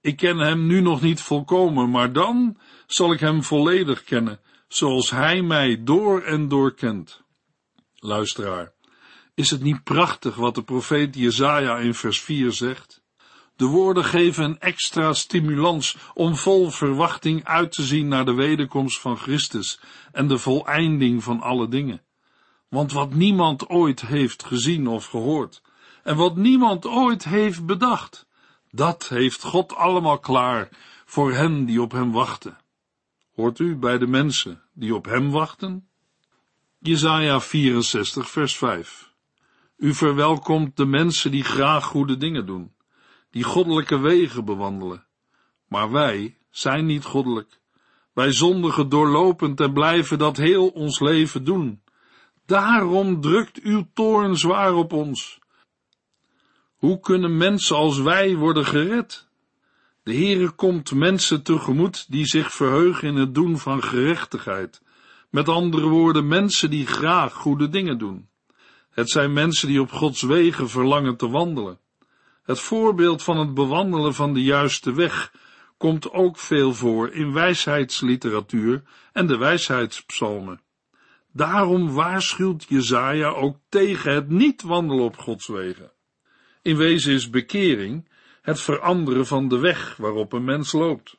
Ik 0.00 0.16
ken 0.16 0.38
hem 0.38 0.66
nu 0.66 0.80
nog 0.80 1.00
niet 1.00 1.20
volkomen, 1.20 1.90
maar 1.90 2.12
dan 2.12 2.58
zal 2.86 3.12
ik 3.12 3.20
hem 3.20 3.42
volledig 3.42 4.04
kennen, 4.04 4.40
zoals 4.68 5.10
hij 5.10 5.42
mij 5.42 5.84
door 5.84 6.22
en 6.22 6.48
door 6.48 6.74
kent. 6.74 7.22
Luisteraar, 7.94 8.72
is 9.34 9.50
het 9.50 9.62
niet 9.62 9.84
prachtig 9.84 10.34
wat 10.34 10.54
de 10.54 10.62
profeet 10.62 11.14
Jezaja 11.14 11.78
in 11.78 11.94
vers 11.94 12.20
4 12.20 12.52
zegt? 12.52 13.02
De 13.56 13.64
woorden 13.64 14.04
geven 14.04 14.44
een 14.44 14.60
extra 14.60 15.12
stimulans 15.12 15.96
om 16.14 16.36
vol 16.36 16.70
verwachting 16.70 17.44
uit 17.44 17.72
te 17.72 17.82
zien 17.82 18.08
naar 18.08 18.24
de 18.24 18.34
wederkomst 18.34 19.00
van 19.00 19.16
Christus 19.16 19.80
en 20.12 20.28
de 20.28 20.38
voleinding 20.38 21.22
van 21.22 21.40
alle 21.40 21.68
dingen. 21.68 22.02
Want 22.68 22.92
wat 22.92 23.14
niemand 23.14 23.68
ooit 23.68 24.00
heeft 24.00 24.44
gezien 24.44 24.86
of 24.86 25.06
gehoord, 25.06 25.62
en 26.04 26.16
wat 26.16 26.36
niemand 26.36 26.86
ooit 26.86 27.24
heeft 27.24 27.66
bedacht, 27.66 28.26
dat 28.70 29.08
heeft 29.08 29.42
God 29.42 29.74
allemaal 29.74 30.18
klaar 30.18 30.68
voor 31.04 31.32
hen 31.32 31.64
die 31.64 31.82
op 31.82 31.92
hem 31.92 32.12
wachten. 32.12 32.58
Hoort 33.34 33.58
u 33.58 33.76
bij 33.76 33.98
de 33.98 34.06
mensen 34.06 34.62
die 34.72 34.94
op 34.94 35.04
hem 35.04 35.30
wachten? 35.30 35.88
Jesaja 36.78 37.40
64 37.40 38.30
vers 38.30 38.56
5 38.56 39.12
U 39.76 39.94
verwelkomt 39.94 40.76
de 40.76 40.84
mensen 40.84 41.30
die 41.30 41.44
graag 41.44 41.84
goede 41.84 42.16
dingen 42.16 42.46
doen, 42.46 42.72
die 43.30 43.42
goddelijke 43.42 43.98
wegen 43.98 44.44
bewandelen. 44.44 45.06
Maar 45.68 45.90
wij 45.90 46.36
zijn 46.50 46.86
niet 46.86 47.04
goddelijk. 47.04 47.60
Wij 48.12 48.32
zondigen 48.32 48.88
doorlopend 48.88 49.60
en 49.60 49.72
blijven 49.72 50.18
dat 50.18 50.36
heel 50.36 50.68
ons 50.68 51.00
leven 51.00 51.44
doen. 51.44 51.82
Daarom 52.46 53.20
drukt 53.20 53.60
uw 53.60 53.86
toorn 53.94 54.36
zwaar 54.36 54.74
op 54.74 54.92
ons. 54.92 55.42
Hoe 56.84 57.00
kunnen 57.00 57.36
mensen 57.36 57.76
als 57.76 57.98
wij 57.98 58.36
worden 58.36 58.64
gered? 58.64 59.28
De 60.02 60.14
Heere 60.14 60.50
komt 60.50 60.94
mensen 60.94 61.42
tegemoet 61.42 62.10
die 62.10 62.26
zich 62.26 62.52
verheugen 62.52 63.08
in 63.08 63.16
het 63.16 63.34
doen 63.34 63.58
van 63.58 63.82
gerechtigheid. 63.82 64.82
Met 65.30 65.48
andere 65.48 65.88
woorden, 65.88 66.26
mensen 66.26 66.70
die 66.70 66.86
graag 66.86 67.32
goede 67.32 67.68
dingen 67.68 67.98
doen. 67.98 68.28
Het 68.90 69.10
zijn 69.10 69.32
mensen 69.32 69.68
die 69.68 69.80
op 69.80 69.90
Gods 69.90 70.22
wegen 70.22 70.68
verlangen 70.68 71.16
te 71.16 71.28
wandelen. 71.28 71.78
Het 72.42 72.60
voorbeeld 72.60 73.22
van 73.22 73.38
het 73.38 73.54
bewandelen 73.54 74.14
van 74.14 74.34
de 74.34 74.42
juiste 74.42 74.92
weg 74.92 75.32
komt 75.76 76.12
ook 76.12 76.38
veel 76.38 76.74
voor 76.74 77.12
in 77.12 77.32
wijsheidsliteratuur 77.32 78.82
en 79.12 79.26
de 79.26 79.36
wijsheidspsalmen. 79.36 80.60
Daarom 81.32 81.92
waarschuwt 81.92 82.64
Jezaja 82.68 83.28
ook 83.28 83.56
tegen 83.68 84.14
het 84.14 84.28
niet 84.28 84.62
wandelen 84.62 85.04
op 85.04 85.16
Gods 85.16 85.46
wegen. 85.46 85.92
In 86.64 86.76
wezen 86.76 87.12
is 87.12 87.30
bekering 87.30 88.08
het 88.42 88.60
veranderen 88.60 89.26
van 89.26 89.48
de 89.48 89.58
weg 89.58 89.96
waarop 89.96 90.32
een 90.32 90.44
mens 90.44 90.72
loopt. 90.72 91.16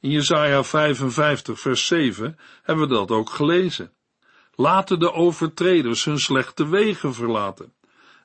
In 0.00 0.10
Jesaja 0.10 0.64
55 0.64 1.60
vers 1.60 1.86
7 1.86 2.38
hebben 2.62 2.88
we 2.88 2.94
dat 2.94 3.10
ook 3.10 3.30
gelezen. 3.30 3.92
Laten 4.54 4.98
de 4.98 5.12
overtreders 5.12 6.04
hun 6.04 6.18
slechte 6.18 6.68
wegen 6.68 7.14
verlaten 7.14 7.72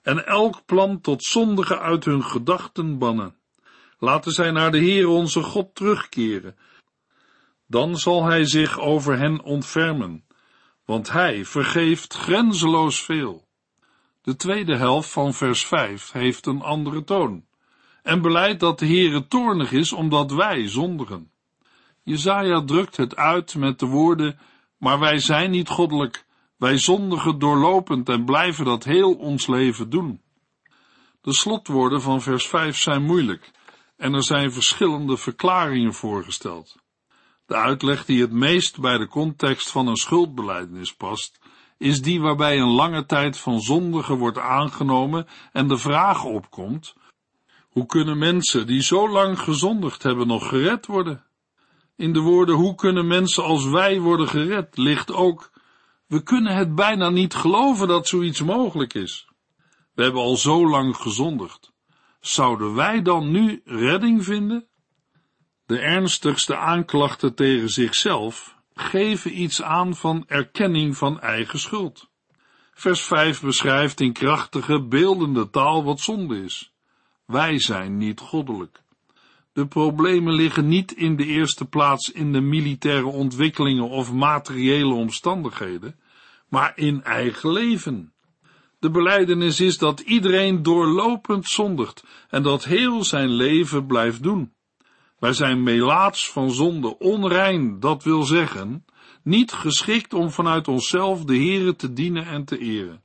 en 0.02 0.26
elk 0.26 0.66
plan 0.66 1.02
tot 1.02 1.24
zondige 1.24 1.80
uit 1.80 2.06
hun 2.06 2.24
gedachten 2.24 2.98
bannen. 2.98 3.36
Laten 4.00 4.32
zij 4.32 4.52
naar 4.52 4.72
de 4.72 4.80
Heer 4.80 5.08
onze 5.08 5.44
God 5.44 5.76
terugkeren. 5.76 6.58
Dan 7.68 7.98
zal 7.98 8.26
hij 8.26 8.46
zich 8.46 8.80
over 8.80 9.18
hen 9.18 9.42
ontfermen, 9.42 10.26
want 10.86 11.12
hij 11.12 11.46
vergeeft 11.46 12.14
grenzeloos 12.14 13.04
veel. 13.04 13.50
De 14.22 14.36
tweede 14.36 14.78
helft 14.78 15.10
van 15.10 15.34
vers 15.34 15.66
5 15.66 16.12
heeft 16.12 16.46
een 16.46 16.62
andere 16.62 17.04
toon 17.04 17.46
en 18.04 18.22
beleidt 18.22 18.60
dat 18.60 18.80
de 18.80 18.86
Heere 18.86 19.28
toornig 19.28 19.72
is 19.72 19.94
omdat 19.94 20.32
wij 20.32 20.68
zondigen. 20.68 21.32
Jezaja 22.04 22.64
drukt 22.64 22.98
het 22.98 23.16
uit 23.16 23.56
met 23.56 23.80
de 23.80 23.86
woorden, 23.86 24.40
maar 24.78 25.00
wij 25.00 25.20
zijn 25.20 25.52
niet 25.52 25.70
goddelijk, 25.70 26.26
wij 26.58 26.78
zondigen 26.78 27.40
doorlopend 27.40 28.10
en 28.10 28.26
blijven 28.26 28.66
dat 28.66 28.84
heel 28.84 29.14
ons 29.14 29.48
leven 29.48 29.90
doen. 29.90 30.22
De 31.22 31.34
slotwoorden 31.34 32.02
van 32.02 32.22
vers 32.22 32.48
5 32.48 32.78
zijn 32.78 33.04
moeilijk 33.04 33.52
en 33.98 34.14
er 34.14 34.24
zijn 34.24 34.52
verschillende 34.52 35.18
verklaringen 35.18 35.94
voorgesteld. 35.94 36.76
De 37.46 37.56
uitleg 37.56 38.06
die 38.06 38.22
het 38.22 38.32
meest 38.32 38.80
bij 38.80 38.98
de 38.98 39.08
context 39.08 39.72
van 39.72 39.88
een 39.88 39.96
schuldbeleidenis 39.96 40.94
past, 40.94 41.40
is 41.82 42.02
die 42.02 42.22
waarbij 42.22 42.60
een 42.60 42.72
lange 42.72 43.06
tijd 43.06 43.38
van 43.38 43.62
zondigen 43.62 44.18
wordt 44.18 44.38
aangenomen 44.38 45.28
en 45.52 45.68
de 45.68 45.78
vraag 45.78 46.24
opkomt, 46.24 46.96
hoe 47.70 47.86
kunnen 47.86 48.18
mensen 48.18 48.68
die 48.68 48.82
zo 48.82 49.10
lang 49.10 49.40
gezondigd 49.40 50.04
hebben 50.04 50.28
nog 50.28 50.48
gered 50.48 50.86
worden? 50.86 51.24
In 51.96 52.14
de 52.14 52.20
woorden 52.20 52.56
hoe 52.56 52.76
kunnen 52.76 53.08
mensen 53.08 53.44
als 53.44 53.66
wij 53.66 54.00
worden 54.00 54.28
gered 54.28 54.78
ligt 54.78 55.12
ook, 55.14 55.52
we 56.08 56.24
kunnen 56.24 56.56
het 56.56 56.76
bijna 56.76 57.10
niet 57.10 57.34
geloven 57.34 57.88
dat 57.88 58.08
zoiets 58.08 58.42
mogelijk 58.42 58.94
is. 58.94 59.28
We 59.94 60.04
hebben 60.04 60.22
al 60.22 60.38
zo 60.38 60.70
lang 60.70 60.96
gezondigd. 60.96 61.72
Zouden 62.20 62.76
wij 62.76 63.02
dan 63.02 63.32
nu 63.32 63.62
redding 63.66 64.24
vinden? 64.24 64.68
De 65.66 65.80
ernstigste 65.80 66.58
aanklachten 66.58 67.36
tegen 67.36 67.70
zichzelf 67.70 68.61
geven 68.82 69.42
iets 69.42 69.62
aan 69.62 69.96
van 69.96 70.24
erkenning 70.28 70.98
van 70.98 71.20
eigen 71.20 71.60
schuld. 71.60 72.10
Vers 72.74 73.02
5 73.02 73.42
beschrijft 73.42 74.00
in 74.00 74.14
krachtige, 74.14 74.82
beeldende 74.88 75.50
taal 75.50 75.84
wat 75.84 76.00
zonde 76.00 76.44
is. 76.44 76.74
Wij 77.26 77.60
zijn 77.60 77.98
niet 77.98 78.20
goddelijk. 78.20 78.84
De 79.54 79.68
problemen 79.68 80.34
liggen 80.34 80.68
niet 80.68 80.92
in 80.92 81.16
de 81.16 81.26
eerste 81.26 81.66
plaats 81.66 82.12
in 82.12 82.32
de 82.32 82.42
militaire 82.42 83.08
ontwikkelingen 83.08 83.90
of 83.90 84.14
materiële 84.14 84.94
omstandigheden, 84.94 86.00
maar 86.50 86.72
in 86.76 87.04
eigen 87.04 87.52
leven. 87.52 88.14
De 88.80 88.90
beleidenis 88.90 89.60
is 89.60 89.78
dat 89.78 90.00
iedereen 90.00 90.64
doorlopend 90.64 91.48
zondigt 91.48 92.04
en 92.30 92.44
dat 92.44 92.64
heel 92.64 93.04
zijn 93.04 93.30
leven 93.30 93.86
blijft 93.86 94.24
doen. 94.24 94.54
Wij 95.22 95.34
zijn 95.34 95.64
melaats 95.64 96.32
van 96.32 96.52
zonde, 96.52 96.98
onrein, 96.98 97.80
dat 97.80 98.04
wil 98.04 98.24
zeggen, 98.24 98.86
niet 99.24 99.52
geschikt 99.52 100.14
om 100.14 100.32
vanuit 100.32 100.68
onszelf 100.68 101.24
de 101.24 101.36
Heere 101.36 101.76
te 101.76 101.94
dienen 101.94 102.26
en 102.26 102.46
te 102.46 102.58
eren. 102.58 103.04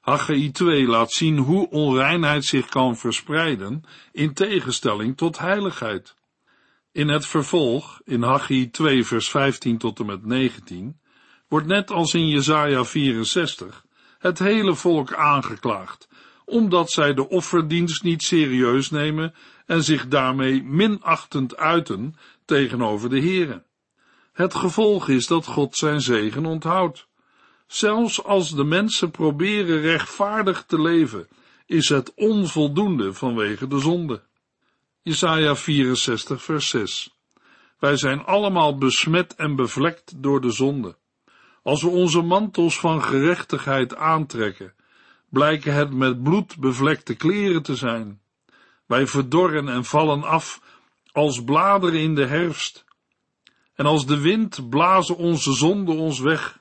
Haggai 0.00 0.50
2 0.50 0.86
laat 0.86 1.12
zien 1.12 1.38
hoe 1.38 1.70
onreinheid 1.70 2.44
zich 2.44 2.68
kan 2.68 2.96
verspreiden 2.96 3.82
in 4.12 4.32
tegenstelling 4.32 5.16
tot 5.16 5.38
heiligheid. 5.38 6.16
In 6.92 7.08
het 7.08 7.26
vervolg, 7.26 8.00
in 8.04 8.22
Haggai 8.22 8.70
2 8.70 9.04
vers 9.04 9.30
15 9.30 9.78
tot 9.78 9.98
en 9.98 10.06
met 10.06 10.24
19, 10.24 11.00
wordt 11.48 11.66
net 11.66 11.90
als 11.90 12.14
in 12.14 12.28
Jesaja 12.28 12.84
64 12.84 13.84
het 14.18 14.38
hele 14.38 14.74
volk 14.74 15.14
aangeklaagd, 15.14 16.08
omdat 16.44 16.90
zij 16.90 17.14
de 17.14 17.28
offerdienst 17.28 18.02
niet 18.02 18.22
serieus 18.22 18.90
nemen 18.90 19.34
en 19.68 19.84
zich 19.84 20.08
daarmee 20.08 20.62
minachtend 20.62 21.56
uiten 21.56 22.16
tegenover 22.44 23.10
de 23.10 23.20
Here. 23.20 23.62
Het 24.32 24.54
gevolg 24.54 25.08
is 25.08 25.26
dat 25.26 25.46
God 25.46 25.76
zijn 25.76 26.00
zegen 26.00 26.46
onthoudt. 26.46 27.06
Zelfs 27.66 28.24
als 28.24 28.50
de 28.50 28.64
mensen 28.64 29.10
proberen 29.10 29.80
rechtvaardig 29.80 30.64
te 30.66 30.80
leven, 30.80 31.28
is 31.66 31.88
het 31.88 32.14
onvoldoende 32.14 33.12
vanwege 33.12 33.66
de 33.66 33.78
zonde. 33.78 34.22
Jesaja 35.02 35.56
64 35.56 36.42
vers 36.42 36.68
6 36.68 37.14
Wij 37.78 37.96
zijn 37.96 38.24
allemaal 38.24 38.78
besmet 38.78 39.34
en 39.34 39.56
bevlekt 39.56 40.22
door 40.22 40.40
de 40.40 40.50
zonde. 40.50 40.96
Als 41.62 41.82
we 41.82 41.88
onze 41.88 42.22
mantels 42.22 42.80
van 42.80 43.02
gerechtigheid 43.02 43.96
aantrekken, 43.96 44.74
blijken 45.28 45.74
het 45.74 45.92
met 45.92 46.22
bloed 46.22 46.58
bevlekte 46.58 47.14
kleren 47.14 47.62
te 47.62 47.76
zijn. 47.76 48.20
Wij 48.88 49.06
verdorren 49.06 49.68
en 49.68 49.84
vallen 49.84 50.22
af 50.22 50.60
als 51.12 51.44
bladeren 51.44 52.00
in 52.00 52.14
de 52.14 52.26
herfst. 52.26 52.84
En 53.74 53.86
als 53.86 54.06
de 54.06 54.20
wind 54.20 54.68
blazen 54.68 55.16
onze 55.16 55.52
zonden 55.52 55.96
ons 55.96 56.20
weg. 56.20 56.58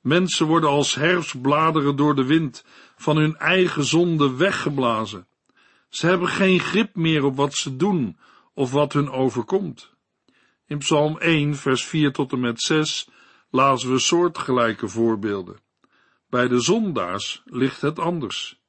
Mensen 0.00 0.46
worden 0.46 0.70
als 0.70 0.94
herfstbladeren 0.94 1.96
door 1.96 2.14
de 2.14 2.24
wind 2.24 2.64
van 2.96 3.16
hun 3.16 3.36
eigen 3.36 3.84
zonde 3.84 4.36
weggeblazen. 4.36 5.26
Ze 5.88 6.06
hebben 6.06 6.28
geen 6.28 6.60
grip 6.60 6.94
meer 6.94 7.24
op 7.24 7.36
wat 7.36 7.54
ze 7.54 7.76
doen 7.76 8.18
of 8.54 8.70
wat 8.70 8.92
hun 8.92 9.10
overkomt. 9.10 9.94
In 10.66 10.78
Psalm 10.78 11.18
1, 11.18 11.56
vers 11.56 11.84
4 11.84 12.12
tot 12.12 12.32
en 12.32 12.40
met 12.40 12.60
6 12.60 13.08
lazen 13.50 13.92
we 13.92 13.98
soortgelijke 13.98 14.88
voorbeelden. 14.88 15.60
Bij 16.30 16.48
de 16.48 16.60
zondaars 16.60 17.42
ligt 17.44 17.80
het 17.80 17.98
anders. 17.98 18.60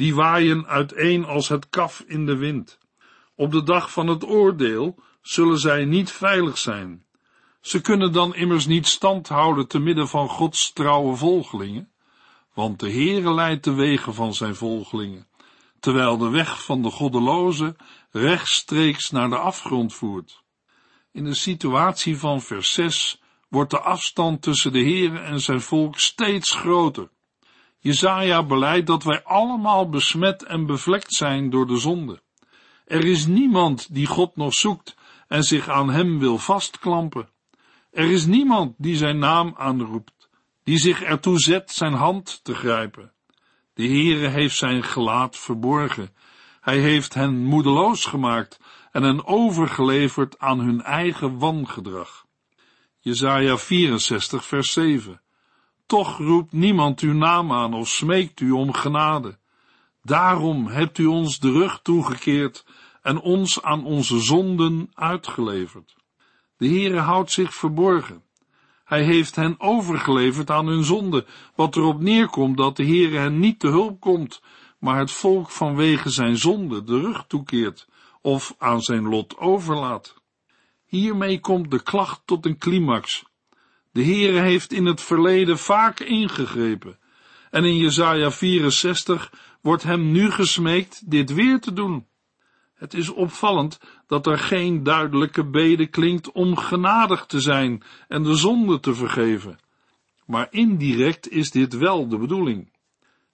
Die 0.00 0.14
waaien 0.14 0.66
uiteen 0.66 1.24
als 1.24 1.48
het 1.48 1.68
kaf 1.68 2.04
in 2.06 2.26
de 2.26 2.36
wind. 2.36 2.78
Op 3.34 3.50
de 3.50 3.62
dag 3.62 3.92
van 3.92 4.06
het 4.06 4.24
oordeel 4.24 4.94
zullen 5.22 5.58
zij 5.58 5.84
niet 5.84 6.10
veilig 6.10 6.58
zijn. 6.58 7.04
Ze 7.60 7.80
kunnen 7.80 8.12
dan 8.12 8.34
immers 8.34 8.66
niet 8.66 8.86
stand 8.86 9.28
houden 9.28 9.68
te 9.68 9.78
midden 9.78 10.08
van 10.08 10.28
Gods 10.28 10.72
trouwe 10.72 11.16
volgelingen, 11.16 11.92
want 12.54 12.80
de 12.80 12.90
Heere 12.90 13.34
leidt 13.34 13.64
de 13.64 13.72
wegen 13.72 14.14
van 14.14 14.34
zijn 14.34 14.54
volgelingen, 14.54 15.26
terwijl 15.80 16.18
de 16.18 16.28
weg 16.28 16.64
van 16.64 16.82
de 16.82 16.90
goddeloze 16.90 17.76
rechtstreeks 18.10 19.10
naar 19.10 19.28
de 19.28 19.38
afgrond 19.38 19.94
voert. 19.94 20.42
In 21.12 21.24
de 21.24 21.34
situatie 21.34 22.18
van 22.18 22.40
vers 22.40 22.72
6 22.72 23.20
wordt 23.48 23.70
de 23.70 23.80
afstand 23.80 24.42
tussen 24.42 24.72
de 24.72 24.82
Heere 24.82 25.18
en 25.18 25.40
zijn 25.40 25.60
volk 25.60 25.98
steeds 25.98 26.50
groter. 26.50 27.08
Jezaja 27.82 28.42
beleidt 28.42 28.86
dat 28.86 29.04
wij 29.04 29.22
allemaal 29.22 29.88
besmet 29.88 30.42
en 30.42 30.66
bevlekt 30.66 31.14
zijn 31.14 31.50
door 31.50 31.66
de 31.66 31.78
zonde. 31.78 32.22
Er 32.84 33.04
is 33.04 33.26
niemand 33.26 33.94
die 33.94 34.06
God 34.06 34.36
nog 34.36 34.54
zoekt 34.54 34.96
en 35.28 35.42
zich 35.42 35.68
aan 35.68 35.90
hem 35.90 36.18
wil 36.18 36.38
vastklampen. 36.38 37.28
Er 37.90 38.10
is 38.10 38.26
niemand 38.26 38.74
die 38.78 38.96
zijn 38.96 39.18
naam 39.18 39.54
aanroept, 39.56 40.28
die 40.64 40.78
zich 40.78 41.02
ertoe 41.02 41.38
zet 41.38 41.70
zijn 41.70 41.92
hand 41.92 42.44
te 42.44 42.54
grijpen. 42.54 43.12
De 43.74 43.86
Heere 43.86 44.28
heeft 44.28 44.56
zijn 44.56 44.82
gelaat 44.82 45.36
verborgen. 45.36 46.14
Hij 46.60 46.78
heeft 46.78 47.14
hen 47.14 47.44
moedeloos 47.44 48.04
gemaakt 48.04 48.60
en 48.92 49.02
hen 49.02 49.26
overgeleverd 49.26 50.38
aan 50.38 50.60
hun 50.60 50.82
eigen 50.82 51.38
wangedrag. 51.38 52.26
Jesaja 52.98 53.56
64 53.56 54.44
vers 54.44 54.72
7 54.72 55.20
Toch 55.90 56.18
roept 56.18 56.52
niemand 56.52 57.00
uw 57.00 57.12
naam 57.12 57.52
aan 57.52 57.74
of 57.74 57.88
smeekt 57.88 58.40
u 58.40 58.50
om 58.50 58.72
genade. 58.72 59.38
Daarom 60.02 60.66
hebt 60.66 60.98
u 60.98 61.06
ons 61.06 61.38
de 61.38 61.52
rug 61.52 61.80
toegekeerd 61.82 62.66
en 63.02 63.20
ons 63.20 63.62
aan 63.62 63.84
onze 63.84 64.20
zonden 64.20 64.90
uitgeleverd. 64.94 65.96
De 66.56 66.68
Heere 66.68 66.98
houdt 66.98 67.30
zich 67.30 67.54
verborgen. 67.54 68.22
Hij 68.84 69.02
heeft 69.02 69.36
hen 69.36 69.60
overgeleverd 69.60 70.50
aan 70.50 70.66
hun 70.66 70.84
zonde, 70.84 71.26
wat 71.54 71.76
erop 71.76 72.00
neerkomt 72.00 72.56
dat 72.56 72.76
de 72.76 72.84
Heere 72.84 73.18
hen 73.18 73.38
niet 73.38 73.60
te 73.60 73.68
hulp 73.68 74.00
komt, 74.00 74.42
maar 74.78 74.98
het 74.98 75.10
volk 75.10 75.50
vanwege 75.50 76.10
zijn 76.10 76.36
zonde 76.36 76.84
de 76.84 77.00
rug 77.00 77.24
toekeert 77.26 77.88
of 78.20 78.54
aan 78.58 78.82
zijn 78.82 79.08
lot 79.08 79.38
overlaat. 79.38 80.22
Hiermee 80.86 81.40
komt 81.40 81.70
de 81.70 81.82
klacht 81.82 82.22
tot 82.24 82.46
een 82.46 82.58
climax. 82.58 83.29
De 83.92 84.04
Heere 84.04 84.40
heeft 84.40 84.72
in 84.72 84.86
het 84.86 85.00
verleden 85.00 85.58
vaak 85.58 86.00
ingegrepen, 86.00 86.98
en 87.50 87.64
in 87.64 87.76
Jesaja 87.76 88.30
64 88.30 89.32
wordt 89.60 89.82
hem 89.82 90.10
nu 90.10 90.30
gesmeekt 90.30 91.10
dit 91.10 91.32
weer 91.32 91.60
te 91.60 91.72
doen. 91.72 92.06
Het 92.74 92.94
is 92.94 93.08
opvallend 93.08 93.80
dat 94.06 94.26
er 94.26 94.38
geen 94.38 94.82
duidelijke 94.82 95.44
bede 95.50 95.86
klinkt 95.86 96.32
om 96.32 96.56
genadig 96.56 97.26
te 97.26 97.40
zijn 97.40 97.82
en 98.08 98.22
de 98.22 98.34
zonde 98.34 98.80
te 98.80 98.94
vergeven. 98.94 99.58
Maar 100.26 100.46
indirect 100.50 101.28
is 101.28 101.50
dit 101.50 101.76
wel 101.76 102.08
de 102.08 102.18
bedoeling. 102.18 102.72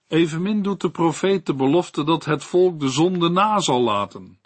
Evenmin 0.08 0.62
doet 0.62 0.80
de 0.80 0.90
profeet 0.90 1.46
de 1.46 1.54
belofte 1.54 2.04
dat 2.04 2.24
het 2.24 2.44
volk 2.44 2.80
de 2.80 2.88
zonde 2.88 3.28
na 3.28 3.60
zal 3.60 3.80
laten. 3.80 4.40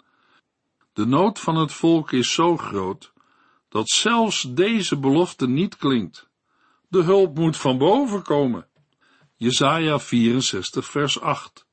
De 0.93 1.05
nood 1.05 1.39
van 1.39 1.55
het 1.55 1.73
volk 1.73 2.11
is 2.11 2.33
zo 2.33 2.57
groot, 2.57 3.13
dat 3.71 3.89
zelfs 3.89 4.47
deze 4.53 4.99
belofte 4.99 5.47
niet 5.47 5.77
klinkt. 5.77 6.29
De 6.87 7.01
hulp 7.01 7.37
moet 7.37 7.57
van 7.57 7.77
boven 7.77 8.23
komen. 8.23 8.67
Jesaja 9.35 9.99
64 9.99 10.85
vers 10.85 11.19
8. 11.19 11.65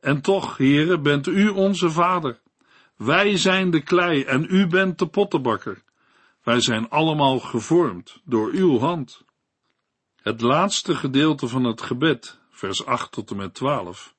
En 0.00 0.20
toch, 0.20 0.56
Heere, 0.56 1.00
bent 1.00 1.26
u 1.26 1.48
onze 1.48 1.90
vader. 1.90 2.40
Wij 2.96 3.36
zijn 3.36 3.70
de 3.70 3.82
klei 3.82 4.22
en 4.22 4.46
u 4.48 4.66
bent 4.66 4.98
de 4.98 5.06
pottenbakker. 5.06 5.82
Wij 6.42 6.60
zijn 6.60 6.88
allemaal 6.88 7.38
gevormd 7.38 8.20
door 8.24 8.50
uw 8.52 8.78
hand. 8.78 9.24
Het 10.22 10.40
laatste 10.40 10.94
gedeelte 10.94 11.48
van 11.48 11.64
het 11.64 11.82
gebed, 11.82 12.38
vers 12.50 12.84
8 12.86 13.12
tot 13.12 13.30
en 13.30 13.36
met 13.36 13.54
12, 13.54 14.14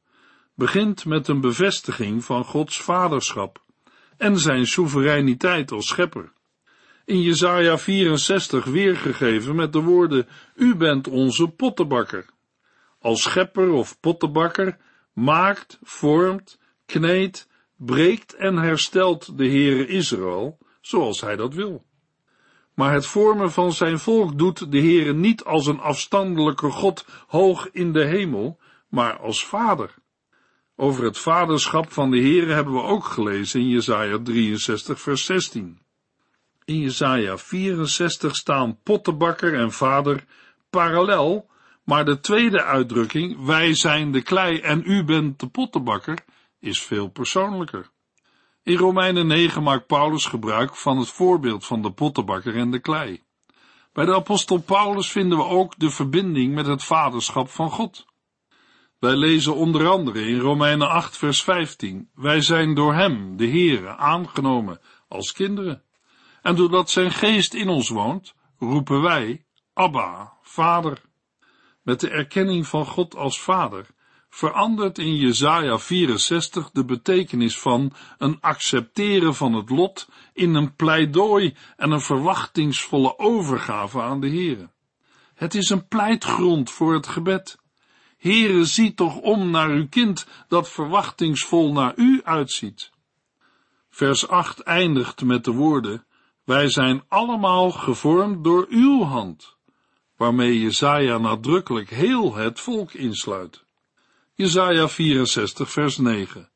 begint 0.54 1.06
met 1.06 1.28
een 1.28 1.42
bevestiging 1.42 2.26
van 2.26 2.46
Gods 2.46 2.82
vaderschap 2.82 3.64
en 4.18 4.40
zijn 4.40 4.68
soevereiniteit 4.68 5.72
als 5.72 5.88
schepper. 5.88 6.32
In 7.12 7.22
Jesaja 7.22 7.78
64 7.78 8.66
weergegeven 8.66 9.56
met 9.56 9.74
de 9.74 9.82
woorden, 9.82 10.28
U 10.56 10.76
bent 10.76 11.08
onze 11.08 11.48
pottenbakker. 11.48 12.26
Als 13.00 13.22
schepper 13.22 13.72
of 13.72 14.00
pottenbakker 14.00 14.78
maakt, 15.14 15.80
vormt, 15.84 16.60
kneedt 16.86 17.48
breekt 17.76 18.36
en 18.36 18.58
herstelt 18.58 19.38
de 19.38 19.48
Heere 19.48 19.88
Israël 19.88 20.58
zoals 20.82 21.22
hij 21.22 21.36
dat 21.36 21.54
wil. 21.54 21.86
Maar 22.76 22.94
het 22.94 23.06
vormen 23.06 23.52
van 23.52 23.72
zijn 23.72 24.00
volk 24.00 24.38
doet 24.38 24.72
de 24.72 24.80
Heere 24.80 25.14
niet 25.14 25.44
als 25.44 25.68
een 25.68 25.80
afstandelijke 25.80 26.70
God 26.70 27.06
hoog 27.28 27.70
in 27.72 27.94
de 27.94 28.06
hemel, 28.06 28.60
maar 28.90 29.20
als 29.20 29.46
vader. 29.46 29.96
Over 30.76 31.04
het 31.04 31.18
vaderschap 31.18 31.92
van 31.92 32.12
de 32.12 32.20
Heere 32.20 32.54
hebben 32.54 32.74
we 32.74 32.82
ook 32.82 33.04
gelezen 33.04 33.60
in 33.60 33.68
Jesaja 33.68 34.20
63 34.24 35.02
vers 35.02 35.26
16. 35.26 35.90
In 36.72 36.80
Jesaja 36.80 37.38
64 37.38 38.36
staan 38.36 38.80
pottenbakker 38.84 39.54
en 39.54 39.72
vader 39.72 40.26
parallel, 40.70 41.50
maar 41.84 42.06
de 42.06 42.20
tweede 42.20 42.64
uitdrukking, 42.64 43.46
wij 43.46 43.74
zijn 43.74 44.12
de 44.12 44.22
klei 44.22 44.60
en 44.60 44.82
u 44.86 45.04
bent 45.04 45.40
de 45.40 45.48
pottenbakker, 45.48 46.18
is 46.60 46.82
veel 46.82 47.08
persoonlijker. 47.08 47.90
In 48.64 48.78
Romeinen 48.78 49.28
9 49.28 49.64
maakt 49.64 49.88
Paulus 49.88 50.26
gebruik 50.26 50.76
van 50.76 50.98
het 50.98 51.10
voorbeeld 51.10 51.66
van 51.66 51.82
de 51.82 51.92
pottenbakker 51.92 52.56
en 52.56 52.72
de 52.72 52.80
klei. 52.80 53.24
Bij 53.94 54.06
de 54.06 54.16
apostel 54.16 54.58
Paulus 54.58 55.12
vinden 55.12 55.38
we 55.38 55.44
ook 55.44 55.80
de 55.80 55.90
verbinding 55.90 56.54
met 56.54 56.68
het 56.68 56.84
vaderschap 56.84 57.50
van 57.50 57.70
God. 57.70 58.06
Wij 59.00 59.16
lezen 59.16 59.56
onder 59.56 59.88
andere 59.88 60.28
in 60.28 60.40
Romeinen 60.40 60.90
8 60.90 61.18
vers 61.18 61.44
15, 61.44 62.10
wij 62.16 62.42
zijn 62.42 62.74
door 62.76 62.94
hem, 62.94 63.38
de 63.38 63.48
Heere, 63.48 63.98
aangenomen 63.98 64.80
als 65.08 65.32
kinderen. 65.32 65.84
En 66.42 66.56
doordat 66.56 66.90
zijn 66.90 67.12
geest 67.12 67.54
in 67.54 67.70
ons 67.70 67.90
woont, 67.90 68.34
roepen 68.58 69.02
wij, 69.02 69.46
Abba, 69.74 70.34
Vader. 70.42 71.02
Met 71.82 72.00
de 72.00 72.10
erkenning 72.10 72.68
van 72.68 72.86
God 72.86 73.16
als 73.16 73.42
Vader 73.42 73.88
verandert 74.30 74.98
in 74.98 75.16
Jesaja 75.16 75.78
64 75.78 76.72
de 76.72 76.86
betekenis 76.86 77.60
van 77.60 77.94
een 78.18 78.38
accepteren 78.42 79.36
van 79.36 79.54
het 79.54 79.70
lot 79.70 80.10
in 80.34 80.56
een 80.56 80.76
pleidooi 80.76 81.56
en 81.78 81.92
een 81.92 82.02
verwachtingsvolle 82.02 83.18
overgave 83.18 84.02
aan 84.02 84.20
de 84.20 84.30
Heere. 84.30 84.70
Het 85.34 85.56
is 85.56 85.70
een 85.70 85.88
pleitgrond 85.88 86.72
voor 86.72 86.94
het 86.94 87.08
gebed. 87.08 87.60
Heere, 88.18 88.66
zie 88.66 88.94
toch 88.94 89.18
om 89.18 89.50
naar 89.50 89.70
uw 89.70 89.88
kind 89.88 90.28
dat 90.48 90.70
verwachtingsvol 90.70 91.72
naar 91.72 91.94
u 91.96 92.22
uitziet. 92.24 92.92
Vers 93.90 94.28
8 94.28 94.60
eindigt 94.60 95.24
met 95.24 95.44
de 95.44 95.52
woorden, 95.52 96.06
wij 96.44 96.70
zijn 96.70 97.04
allemaal 97.08 97.72
gevormd 97.72 98.44
door 98.44 98.66
uw 98.70 99.04
hand, 99.04 99.58
waarmee 100.18 100.62
Jesaja 100.62 101.18
nadrukkelijk 101.18 101.90
heel 101.90 102.36
het 102.36 102.60
volk 102.60 102.94
insluit. 102.94 103.64
Jesaja 104.34 104.88
64 104.88 105.72
vers 105.72 105.98
9. 105.98 106.50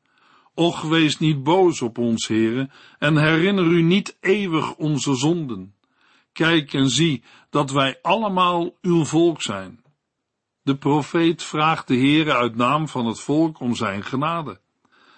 Och, 0.54 0.82
wees 0.82 1.18
niet 1.18 1.42
boos 1.42 1.82
op 1.82 1.98
ons, 1.98 2.26
heren, 2.26 2.70
en 2.98 3.16
herinner 3.16 3.64
u 3.64 3.82
niet 3.82 4.16
eeuwig 4.20 4.74
onze 4.74 5.14
zonden. 5.14 5.74
Kijk 6.32 6.72
en 6.72 6.88
zie 6.88 7.22
dat 7.50 7.70
wij 7.70 7.98
allemaal 8.02 8.76
uw 8.80 9.04
volk 9.04 9.42
zijn. 9.42 9.84
De 10.62 10.76
profeet 10.76 11.42
vraagt 11.42 11.88
de 11.88 11.96
Heere 11.96 12.34
uit 12.34 12.56
naam 12.56 12.88
van 12.88 13.06
het 13.06 13.20
volk 13.20 13.60
om 13.60 13.74
zijn 13.74 14.02
genade. 14.02 14.60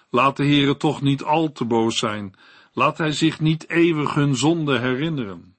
Laat 0.09 0.37
de 0.37 0.45
Heere 0.45 0.77
toch 0.77 1.01
niet 1.01 1.23
al 1.23 1.51
te 1.51 1.65
boos 1.65 1.97
zijn, 1.97 2.33
laat 2.73 2.97
hij 2.97 3.11
zich 3.11 3.39
niet 3.39 3.69
eeuwig 3.69 4.13
hun 4.13 4.35
zonde 4.35 4.79
herinneren. 4.79 5.57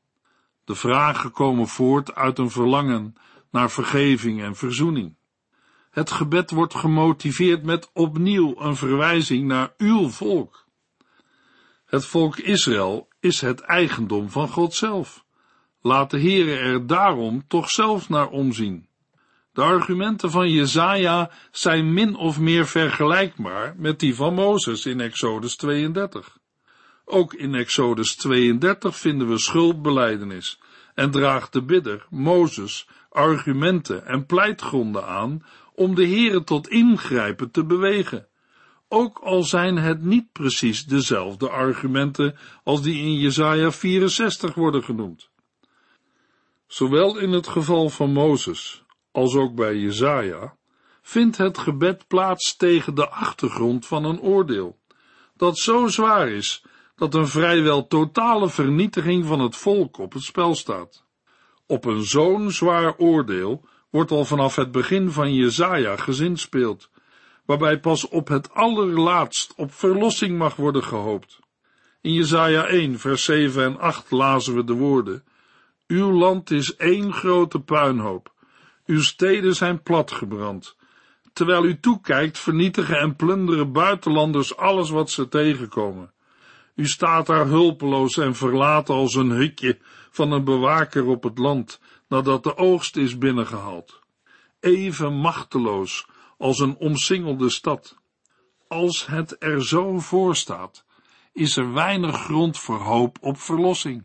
De 0.64 0.74
vragen 0.74 1.30
komen 1.30 1.68
voort 1.68 2.14
uit 2.14 2.38
een 2.38 2.50
verlangen 2.50 3.14
naar 3.50 3.70
vergeving 3.70 4.42
en 4.42 4.56
verzoening. 4.56 5.14
Het 5.90 6.10
gebed 6.10 6.50
wordt 6.50 6.74
gemotiveerd 6.74 7.62
met 7.62 7.90
opnieuw 7.92 8.60
een 8.60 8.76
verwijzing 8.76 9.46
naar 9.46 9.72
uw 9.76 10.08
volk. 10.08 10.66
Het 11.86 12.06
volk 12.06 12.38
Israël 12.38 13.08
is 13.20 13.40
het 13.40 13.60
eigendom 13.60 14.30
van 14.30 14.48
God 14.48 14.74
zelf. 14.74 15.24
Laat 15.80 16.10
de 16.10 16.20
Heere 16.20 16.56
er 16.56 16.86
daarom 16.86 17.46
toch 17.48 17.70
zelf 17.70 18.08
naar 18.08 18.28
omzien. 18.28 18.88
De 19.52 19.62
argumenten 19.62 20.30
van 20.30 20.50
Jezaja 20.50 21.30
zijn 21.50 21.92
min 21.92 22.16
of 22.16 22.40
meer 22.40 22.66
vergelijkbaar 22.66 23.74
met 23.76 23.98
die 23.98 24.14
van 24.14 24.34
Mozes 24.34 24.86
in 24.86 25.00
Exodus 25.00 25.56
32. 25.56 26.38
Ook 27.12 27.34
in 27.34 27.54
Exodus 27.54 28.16
32 28.16 28.96
vinden 28.96 29.28
we 29.28 29.38
schuldbeleidenis 29.38 30.60
en 30.94 31.10
draagt 31.10 31.52
de 31.52 31.62
bidder, 31.62 32.06
Mozes, 32.10 32.88
argumenten 33.08 34.06
en 34.06 34.26
pleitgronden 34.26 35.06
aan 35.06 35.44
om 35.74 35.94
de 35.94 36.06
Heere 36.06 36.44
tot 36.44 36.68
ingrijpen 36.68 37.50
te 37.50 37.64
bewegen, 37.64 38.26
ook 38.88 39.18
al 39.18 39.42
zijn 39.42 39.76
het 39.76 40.02
niet 40.02 40.32
precies 40.32 40.84
dezelfde 40.84 41.48
argumenten 41.48 42.36
als 42.64 42.82
die 42.82 43.02
in 43.02 43.18
Jesaja 43.18 43.70
64 43.70 44.54
worden 44.54 44.84
genoemd. 44.84 45.30
Zowel 46.66 47.18
in 47.18 47.30
het 47.30 47.46
geval 47.46 47.88
van 47.88 48.12
Mozes 48.12 48.84
als 49.12 49.34
ook 49.34 49.54
bij 49.54 49.76
Jesaja 49.76 50.56
vindt 51.02 51.36
het 51.36 51.58
gebed 51.58 52.06
plaats 52.06 52.56
tegen 52.56 52.94
de 52.94 53.08
achtergrond 53.08 53.86
van 53.86 54.04
een 54.04 54.20
oordeel, 54.20 54.78
dat 55.36 55.58
zo 55.58 55.86
zwaar 55.86 56.28
is 56.28 56.64
dat 57.00 57.14
een 57.14 57.28
vrijwel 57.28 57.86
totale 57.86 58.48
vernietiging 58.48 59.26
van 59.26 59.40
het 59.40 59.56
volk 59.56 59.98
op 59.98 60.12
het 60.12 60.22
spel 60.22 60.54
staat. 60.54 61.04
Op 61.66 61.84
een 61.84 62.02
zo'n 62.02 62.50
zwaar 62.50 62.96
oordeel 62.96 63.64
wordt 63.90 64.10
al 64.10 64.24
vanaf 64.24 64.56
het 64.56 64.72
begin 64.72 65.10
van 65.10 65.34
Jezaja 65.34 65.96
gezinspeeld, 65.96 66.90
waarbij 67.44 67.80
pas 67.80 68.08
op 68.08 68.28
het 68.28 68.54
allerlaatst 68.54 69.54
op 69.56 69.72
verlossing 69.72 70.38
mag 70.38 70.56
worden 70.56 70.84
gehoopt. 70.84 71.38
In 72.00 72.12
Jesaja 72.12 72.66
1, 72.66 72.98
vers 72.98 73.24
7 73.24 73.64
en 73.64 73.78
8 73.78 74.10
lazen 74.10 74.54
we 74.54 74.64
de 74.64 74.74
woorden, 74.74 75.24
Uw 75.86 76.12
land 76.12 76.50
is 76.50 76.76
één 76.76 77.12
grote 77.12 77.60
puinhoop, 77.60 78.32
uw 78.86 79.02
steden 79.02 79.54
zijn 79.54 79.82
platgebrand. 79.82 80.76
Terwijl 81.32 81.64
u 81.64 81.80
toekijkt, 81.80 82.38
vernietigen 82.38 82.98
en 82.98 83.16
plunderen 83.16 83.72
buitenlanders 83.72 84.56
alles 84.56 84.90
wat 84.90 85.10
ze 85.10 85.28
tegenkomen. 85.28 86.12
U 86.74 86.86
staat 86.86 87.26
daar 87.26 87.46
hulpeloos 87.46 88.16
en 88.16 88.34
verlaten 88.34 88.94
als 88.94 89.14
een 89.14 89.30
hutje 89.30 89.78
van 90.10 90.32
een 90.32 90.44
bewaker 90.44 91.06
op 91.06 91.22
het 91.22 91.38
land, 91.38 91.80
nadat 92.08 92.42
de 92.42 92.56
oogst 92.56 92.96
is 92.96 93.18
binnengehaald. 93.18 94.00
Even 94.60 95.14
machteloos 95.14 96.06
als 96.38 96.58
een 96.58 96.76
omsingelde 96.76 97.50
stad. 97.50 97.98
Als 98.68 99.06
het 99.06 99.36
er 99.38 99.66
zo 99.66 99.98
voor 99.98 100.36
staat, 100.36 100.84
is 101.32 101.56
er 101.56 101.72
weinig 101.72 102.22
grond 102.22 102.58
voor 102.58 102.78
hoop 102.78 103.18
op 103.20 103.38
verlossing. 103.38 104.04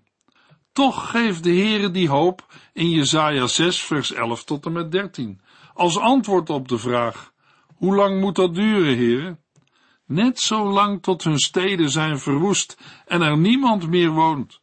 Toch 0.71 1.09
geeft 1.09 1.43
de 1.43 1.49
Heere 1.49 1.91
die 1.91 2.09
hoop 2.09 2.45
in 2.73 2.89
Jesaja 2.89 3.47
6 3.47 3.81
vers 3.83 4.11
11 4.11 4.43
tot 4.43 4.65
en 4.65 4.71
met 4.71 4.91
13, 4.91 5.41
als 5.73 5.97
antwoord 5.97 6.49
op 6.49 6.67
de 6.67 6.77
vraag, 6.77 7.33
hoe 7.75 7.95
lang 7.95 8.19
moet 8.19 8.35
dat 8.35 8.55
duren, 8.55 8.97
Heere? 8.97 9.37
Net 10.05 10.39
zo 10.39 10.63
lang 10.69 11.01
tot 11.01 11.23
hun 11.23 11.39
steden 11.39 11.89
zijn 11.89 12.19
verwoest 12.19 12.77
en 13.05 13.21
er 13.21 13.37
niemand 13.37 13.89
meer 13.89 14.11
woont, 14.11 14.59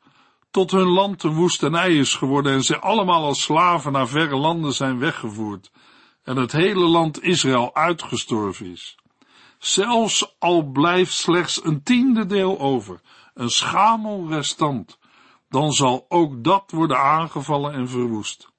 tot 0.50 0.70
hun 0.70 0.88
land 0.88 1.22
een 1.22 1.34
woestenij 1.34 1.96
is 1.96 2.14
geworden 2.14 2.52
en 2.52 2.62
ze 2.62 2.80
allemaal 2.80 3.24
als 3.24 3.42
slaven 3.42 3.92
naar 3.92 4.08
verre 4.08 4.36
landen 4.36 4.72
zijn 4.72 4.98
weggevoerd 4.98 5.70
en 6.24 6.36
het 6.36 6.52
hele 6.52 6.86
land 6.86 7.22
Israël 7.22 7.74
uitgestorven 7.74 8.66
is. 8.66 8.96
Zelfs 9.58 10.34
al 10.38 10.62
blijft 10.62 11.12
slechts 11.12 11.64
een 11.64 11.82
tiende 11.82 12.26
deel 12.26 12.58
over, 12.60 13.00
een 13.34 13.50
schamel 13.50 14.28
restant, 14.28 14.98
dan 15.48 15.72
zal 15.72 16.06
ook 16.08 16.44
dat 16.44 16.70
worden 16.70 16.98
aangevallen 16.98 17.72
en 17.72 17.88
verwoest. 17.88 18.50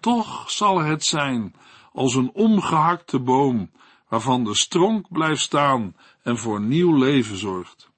Toch 0.00 0.50
zal 0.50 0.78
het 0.78 1.04
zijn 1.04 1.54
als 1.92 2.14
een 2.14 2.30
omgehakte 2.34 3.20
boom, 3.20 3.70
waarvan 4.08 4.44
de 4.44 4.54
stronk 4.54 5.06
blijft 5.08 5.40
staan 5.40 5.96
en 6.22 6.38
voor 6.38 6.60
nieuw 6.60 6.96
leven 6.96 7.36
zorgt. 7.36 7.90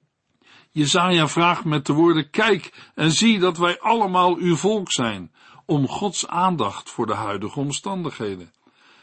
Jezaja 0.71 1.27
vraagt 1.27 1.65
met 1.65 1.85
de 1.85 1.93
woorden, 1.93 2.29
kijk 2.29 2.91
en 2.95 3.11
zie 3.11 3.39
dat 3.39 3.57
wij 3.57 3.79
allemaal 3.79 4.35
uw 4.35 4.55
volk 4.55 4.91
zijn, 4.91 5.31
om 5.65 5.87
Gods 5.87 6.27
aandacht 6.27 6.89
voor 6.89 7.05
de 7.05 7.13
huidige 7.13 7.59
omstandigheden. 7.59 8.51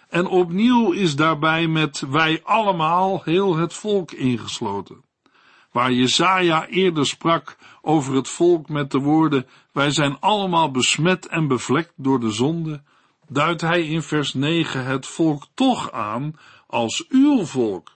En 0.09 0.27
opnieuw 0.27 0.93
is 0.93 1.17
daarbij 1.17 1.67
met 1.67 2.05
wij 2.09 2.41
allemaal 2.45 3.21
heel 3.25 3.57
het 3.57 3.75
volk 3.75 4.13
ingesloten. 4.13 5.05
Waar 5.73 5.93
Jezaja 5.93 6.67
eerder 6.67 7.07
sprak 7.07 7.57
over 7.83 8.15
het 8.15 8.29
volk 8.29 8.69
met 8.69 8.91
de 8.91 8.99
woorden, 8.99 9.47
wij 9.73 9.91
zijn 9.91 10.17
allemaal 10.21 10.71
besmet 10.71 11.27
en 11.27 11.49
bevlekt 11.49 11.93
door 11.97 12.21
de 12.21 12.31
zonde, 12.31 12.83
duidt 13.29 13.61
hij 13.61 13.83
in 13.83 14.03
vers 14.03 14.35
9 14.35 14.85
het 14.85 15.07
volk 15.07 15.47
toch 15.55 15.93
aan 15.93 16.35
als 16.69 17.05
uw 17.09 17.45
volk. 17.45 17.93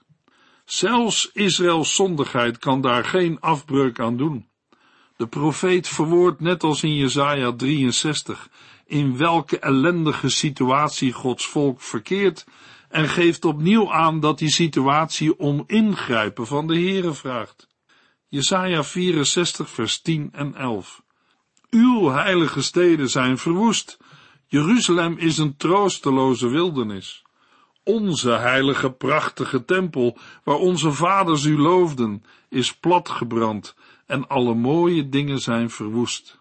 Zelfs 0.65 1.29
Israëls 1.33 1.95
zondigheid 1.95 2.57
kan 2.57 2.81
daar 2.81 3.05
geen 3.05 3.39
afbreuk 3.39 3.99
aan 3.99 4.17
doen. 4.17 4.47
De 5.17 5.27
profeet 5.27 5.87
verwoordt 5.87 6.39
net 6.39 6.63
als 6.63 6.83
in 6.83 6.95
Jesaja 6.95 7.51
63 7.51 8.49
in 8.85 9.17
welke 9.17 9.59
ellendige 9.59 10.29
situatie 10.29 11.11
Gods 11.11 11.47
volk 11.47 11.81
verkeert 11.81 12.45
en 12.89 13.09
geeft 13.09 13.45
opnieuw 13.45 13.91
aan 13.91 14.19
dat 14.19 14.37
die 14.37 14.51
situatie 14.51 15.39
om 15.39 15.63
ingrijpen 15.67 16.47
van 16.47 16.67
de 16.67 16.73
Heere 16.73 17.13
vraagt. 17.13 17.67
Jesaja 18.27 18.83
64 18.83 19.69
vers 19.69 20.01
10 20.01 20.29
en 20.31 20.55
11. 20.55 21.03
Uw 21.69 22.09
heilige 22.09 22.61
steden 22.61 23.09
zijn 23.09 23.37
verwoest. 23.37 23.97
Jeruzalem 24.47 25.17
is 25.17 25.37
een 25.37 25.57
troosteloze 25.57 26.47
wildernis. 26.47 27.22
Onze 27.83 28.31
heilige 28.31 28.91
prachtige 28.91 29.65
tempel, 29.65 30.17
waar 30.43 30.55
onze 30.55 30.91
vaders 30.91 31.43
u 31.43 31.57
loofden, 31.57 32.23
is 32.49 32.75
platgebrand 32.75 33.75
en 34.05 34.27
alle 34.27 34.53
mooie 34.53 35.09
dingen 35.09 35.39
zijn 35.39 35.69
verwoest. 35.69 36.39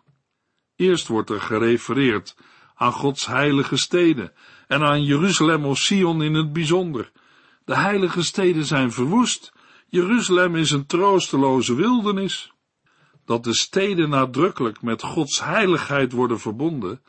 Eerst 0.76 1.08
wordt 1.08 1.30
er 1.30 1.40
gerefereerd 1.40 2.36
aan 2.74 2.92
Gods 2.92 3.26
heilige 3.26 3.76
steden 3.76 4.32
en 4.66 4.82
aan 4.82 5.04
Jeruzalem 5.04 5.64
of 5.64 5.78
Sion 5.78 6.22
in 6.22 6.34
het 6.34 6.52
bijzonder. 6.52 7.12
De 7.64 7.76
heilige 7.76 8.22
steden 8.22 8.64
zijn 8.64 8.92
verwoest. 8.92 9.52
Jeruzalem 9.86 10.56
is 10.56 10.70
een 10.70 10.86
troosteloze 10.86 11.74
wildernis. 11.74 12.52
Dat 13.24 13.44
de 13.44 13.54
steden 13.54 14.08
nadrukkelijk 14.08 14.82
met 14.82 15.02
Gods 15.02 15.40
heiligheid 15.44 16.12
worden 16.12 16.40
verbonden, 16.40 17.02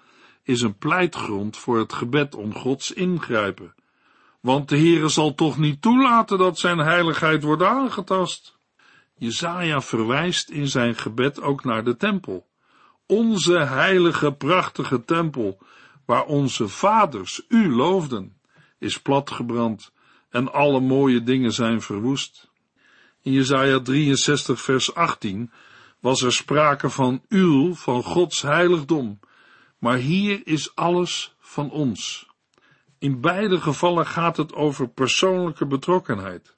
is 0.43 0.62
een 0.62 0.78
pleitgrond 0.78 1.58
voor 1.58 1.78
het 1.78 1.93
gebed 1.93 2.36
om 2.36 2.56
Gods 2.56 2.91
ingrijpen. 2.91 3.74
Want 4.43 4.69
de 4.69 4.77
Heere 4.77 5.08
zal 5.08 5.36
toch 5.36 5.58
niet 5.58 5.82
toelaten 5.82 6.38
dat 6.38 6.60
zijn 6.60 6.77
heiligheid 6.77 7.43
wordt 7.43 7.63
aangetast. 7.63 8.58
Jezaja 9.15 9.82
verwijst 9.82 10.49
in 10.49 10.67
zijn 10.67 10.95
gebed 10.95 11.41
ook 11.41 11.63
naar 11.63 11.84
de 11.84 11.95
tempel 11.95 12.51
onze 13.06 13.58
heilige 13.58 14.34
prachtige 14.34 15.06
tempel, 15.06 15.58
waar 16.06 16.25
onze 16.25 16.67
vaders 16.67 17.41
u 17.47 17.73
loofden, 17.73 18.38
is 18.79 19.01
platgebrand 19.01 19.91
en 20.29 20.53
alle 20.53 20.79
mooie 20.79 21.23
dingen 21.23 21.53
zijn 21.53 21.82
verwoest. 21.82 22.51
In 23.21 23.32
Jesaja 23.32 23.79
63 23.79 24.62
vers 24.62 24.93
18 24.93 25.51
was 25.99 26.21
er 26.21 26.34
sprake 26.34 26.89
van 26.89 27.21
uw, 27.29 27.75
van 27.75 28.03
Gods 28.03 28.41
heiligdom, 28.41 29.19
maar 29.77 29.97
hier 29.97 30.41
is 30.43 30.75
alles 30.75 31.36
van 31.39 31.71
ons. 31.71 32.32
In 33.03 33.21
beide 33.21 33.61
gevallen 33.61 34.05
gaat 34.05 34.37
het 34.37 34.53
over 34.53 34.87
persoonlijke 34.87 35.65
betrokkenheid. 35.65 36.53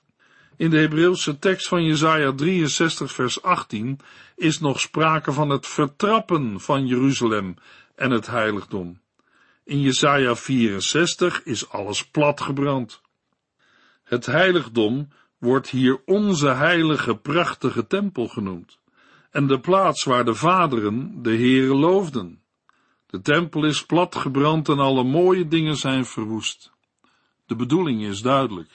In 0.58 0.70
de 0.70 0.78
Hebreeuwse 0.78 1.40
tekst 1.40 1.68
van 1.68 1.84
Jesaja 1.84 2.32
63 2.32 3.12
vers 3.12 3.42
18 3.42 4.00
is 4.36 4.60
nog 4.60 4.80
sprake 4.80 5.32
van 5.32 5.50
het 5.50 5.68
vertrappen 5.68 6.60
van 6.60 6.88
Jeruzalem 6.88 7.56
en 7.96 8.12
het 8.12 8.28
heiligdom. 8.28 9.00
In 9.64 9.82
Jesaja 9.82 10.36
64 10.36 11.44
is 11.44 11.70
alles 11.70 12.08
platgebrand. 12.08 13.02
Het 14.04 14.26
heiligdom 14.26 15.08
wordt 15.38 15.70
hier 15.70 16.02
onze 16.06 16.50
heilige 16.50 17.16
prachtige 17.16 17.88
tempel 17.88 18.28
genoemd 18.28 18.80
en 19.32 19.48
de 19.48 19.60
plaats 19.60 20.04
waar 20.04 20.26
de 20.26 20.36
vaderen 20.36 21.22
de 21.22 21.36
Heere 21.36 21.76
loofden. 21.76 22.44
De 23.08 23.22
tempel 23.22 23.66
is 23.66 23.86
platgebrand 23.86 24.70
en 24.70 24.80
alle 24.80 25.04
mooie 25.04 25.48
dingen 25.48 25.78
zijn 25.78 26.06
verwoest. 26.06 26.72
De 27.46 27.56
bedoeling 27.56 28.04
is 28.04 28.22
duidelijk. 28.22 28.70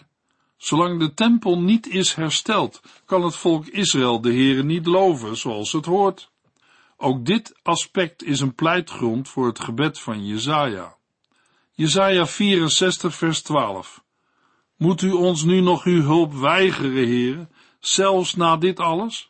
Zolang 0.57 0.99
de 0.99 1.15
tempel 1.15 1.61
niet 1.61 1.87
is 1.87 2.15
hersteld, 2.15 2.81
kan 3.05 3.23
het 3.23 3.37
volk 3.37 3.67
Israël 3.67 4.21
de 4.21 4.33
Heere 4.33 4.63
niet 4.63 4.87
loven 4.87 5.37
zoals 5.37 5.73
het 5.73 5.85
hoort. 5.85 6.31
Ook 6.97 7.25
dit 7.27 7.59
aspect 7.63 8.23
is 8.23 8.41
een 8.41 8.55
pleitgrond 8.55 9.29
voor 9.29 9.47
het 9.47 9.61
gebed 9.61 9.99
van 9.99 10.27
Jezaja. 10.27 10.97
Jezaja 11.73 12.27
64 12.27 13.15
vers 13.15 13.43
12. 13.43 14.05
Moet 14.77 15.03
u 15.03 15.11
ons 15.11 15.43
nu 15.43 15.61
nog 15.61 15.85
uw 15.85 16.03
hulp 16.03 16.35
weigeren, 16.35 16.93
Heere, 16.93 17.49
zelfs 17.81 18.35
na 18.35 18.57
dit 18.57 18.81
alles? 18.81 19.29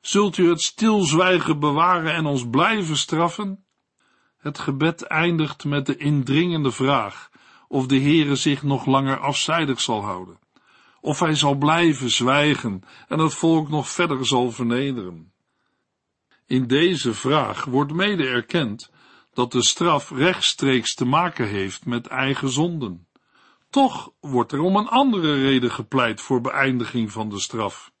Zult 0.00 0.36
u 0.36 0.48
het 0.48 0.60
stilzwijgen 0.60 1.58
bewaren 1.58 2.14
en 2.14 2.26
ons 2.26 2.48
blijven 2.50 2.96
straffen? 2.96 3.64
Het 4.48 4.58
gebed 4.58 5.02
eindigt 5.02 5.64
met 5.64 5.86
de 5.86 5.96
indringende 5.96 6.70
vraag 6.70 7.30
of 7.68 7.86
de 7.86 8.00
Heere 8.00 8.36
zich 8.36 8.62
nog 8.62 8.86
langer 8.86 9.18
afzijdig 9.18 9.80
zal 9.80 10.02
houden 10.02 10.38
of 11.00 11.20
hij 11.20 11.34
zal 11.34 11.54
blijven 11.54 12.10
zwijgen 12.10 12.82
en 13.08 13.18
het 13.18 13.34
volk 13.34 13.68
nog 13.68 13.88
verder 13.88 14.26
zal 14.26 14.50
vernederen. 14.50 15.32
In 16.46 16.66
deze 16.66 17.14
vraag 17.14 17.64
wordt 17.64 17.92
mede 17.92 18.26
erkend 18.28 18.90
dat 19.32 19.52
de 19.52 19.62
straf 19.62 20.10
rechtstreeks 20.10 20.94
te 20.94 21.04
maken 21.04 21.48
heeft 21.48 21.86
met 21.86 22.06
eigen 22.06 22.50
zonden. 22.50 23.06
Toch 23.70 24.12
wordt 24.20 24.52
er 24.52 24.60
om 24.60 24.76
een 24.76 24.88
andere 24.88 25.34
reden 25.34 25.70
gepleit 25.70 26.20
voor 26.20 26.40
beëindiging 26.40 27.12
van 27.12 27.28
de 27.28 27.40
straf, 27.40 27.92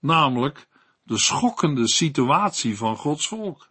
namelijk 0.00 0.68
de 1.02 1.18
schokkende 1.18 1.88
situatie 1.88 2.76
van 2.76 2.96
Gods 2.96 3.28
volk. 3.28 3.69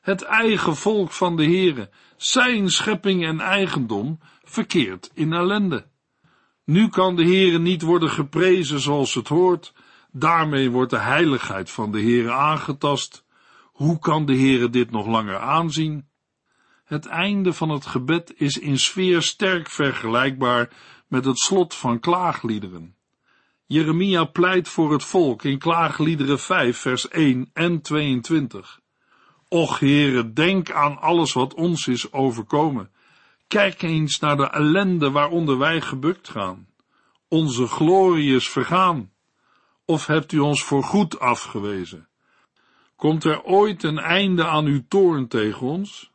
Het 0.00 0.22
eigen 0.22 0.76
volk 0.76 1.12
van 1.12 1.36
de 1.36 1.44
Heere, 1.44 1.90
zijn 2.16 2.70
schepping 2.70 3.24
en 3.24 3.40
eigendom, 3.40 4.18
verkeert 4.44 5.10
in 5.14 5.32
ellende. 5.32 5.86
Nu 6.64 6.88
kan 6.88 7.16
de 7.16 7.24
Heere 7.24 7.58
niet 7.58 7.82
worden 7.82 8.10
geprezen 8.10 8.80
zoals 8.80 9.14
het 9.14 9.28
hoort. 9.28 9.72
Daarmee 10.12 10.70
wordt 10.70 10.90
de 10.90 10.98
heiligheid 10.98 11.70
van 11.70 11.92
de 11.92 12.00
Heere 12.00 12.32
aangetast. 12.32 13.24
Hoe 13.64 13.98
kan 13.98 14.26
de 14.26 14.36
Heere 14.36 14.70
dit 14.70 14.90
nog 14.90 15.06
langer 15.06 15.38
aanzien? 15.38 16.08
Het 16.84 17.06
einde 17.06 17.52
van 17.52 17.68
het 17.68 17.86
gebed 17.86 18.32
is 18.36 18.58
in 18.58 18.78
sfeer 18.78 19.22
sterk 19.22 19.68
vergelijkbaar 19.68 20.70
met 21.06 21.24
het 21.24 21.38
slot 21.38 21.74
van 21.74 22.00
klaagliederen. 22.00 22.94
Jeremia 23.66 24.24
pleit 24.24 24.68
voor 24.68 24.92
het 24.92 25.04
volk 25.04 25.44
in 25.44 25.58
Klaagliederen 25.58 26.38
5 26.38 26.78
vers 26.78 27.08
1 27.08 27.50
en 27.52 27.80
22. 27.80 28.79
Och 29.52 29.80
Heere, 29.80 30.32
denk 30.32 30.70
aan 30.70 30.98
alles 30.98 31.32
wat 31.32 31.54
ons 31.54 31.86
is 31.86 32.12
overkomen. 32.12 32.90
Kijk 33.48 33.82
eens 33.82 34.18
naar 34.18 34.36
de 34.36 34.50
ellende 34.50 35.10
waaronder 35.10 35.58
wij 35.58 35.80
gebukt 35.80 36.28
gaan. 36.28 36.68
Onze 37.28 37.66
glorie 37.66 38.34
is 38.34 38.48
vergaan. 38.48 39.12
Of 39.84 40.06
hebt 40.06 40.32
u 40.32 40.38
ons 40.38 40.62
voor 40.64 40.82
goed 40.82 41.18
afgewezen? 41.18 42.08
Komt 42.96 43.24
er 43.24 43.42
ooit 43.42 43.82
een 43.82 43.98
einde 43.98 44.46
aan 44.46 44.64
uw 44.64 44.82
toorn 44.88 45.28
tegen 45.28 45.66
ons? 45.66 46.10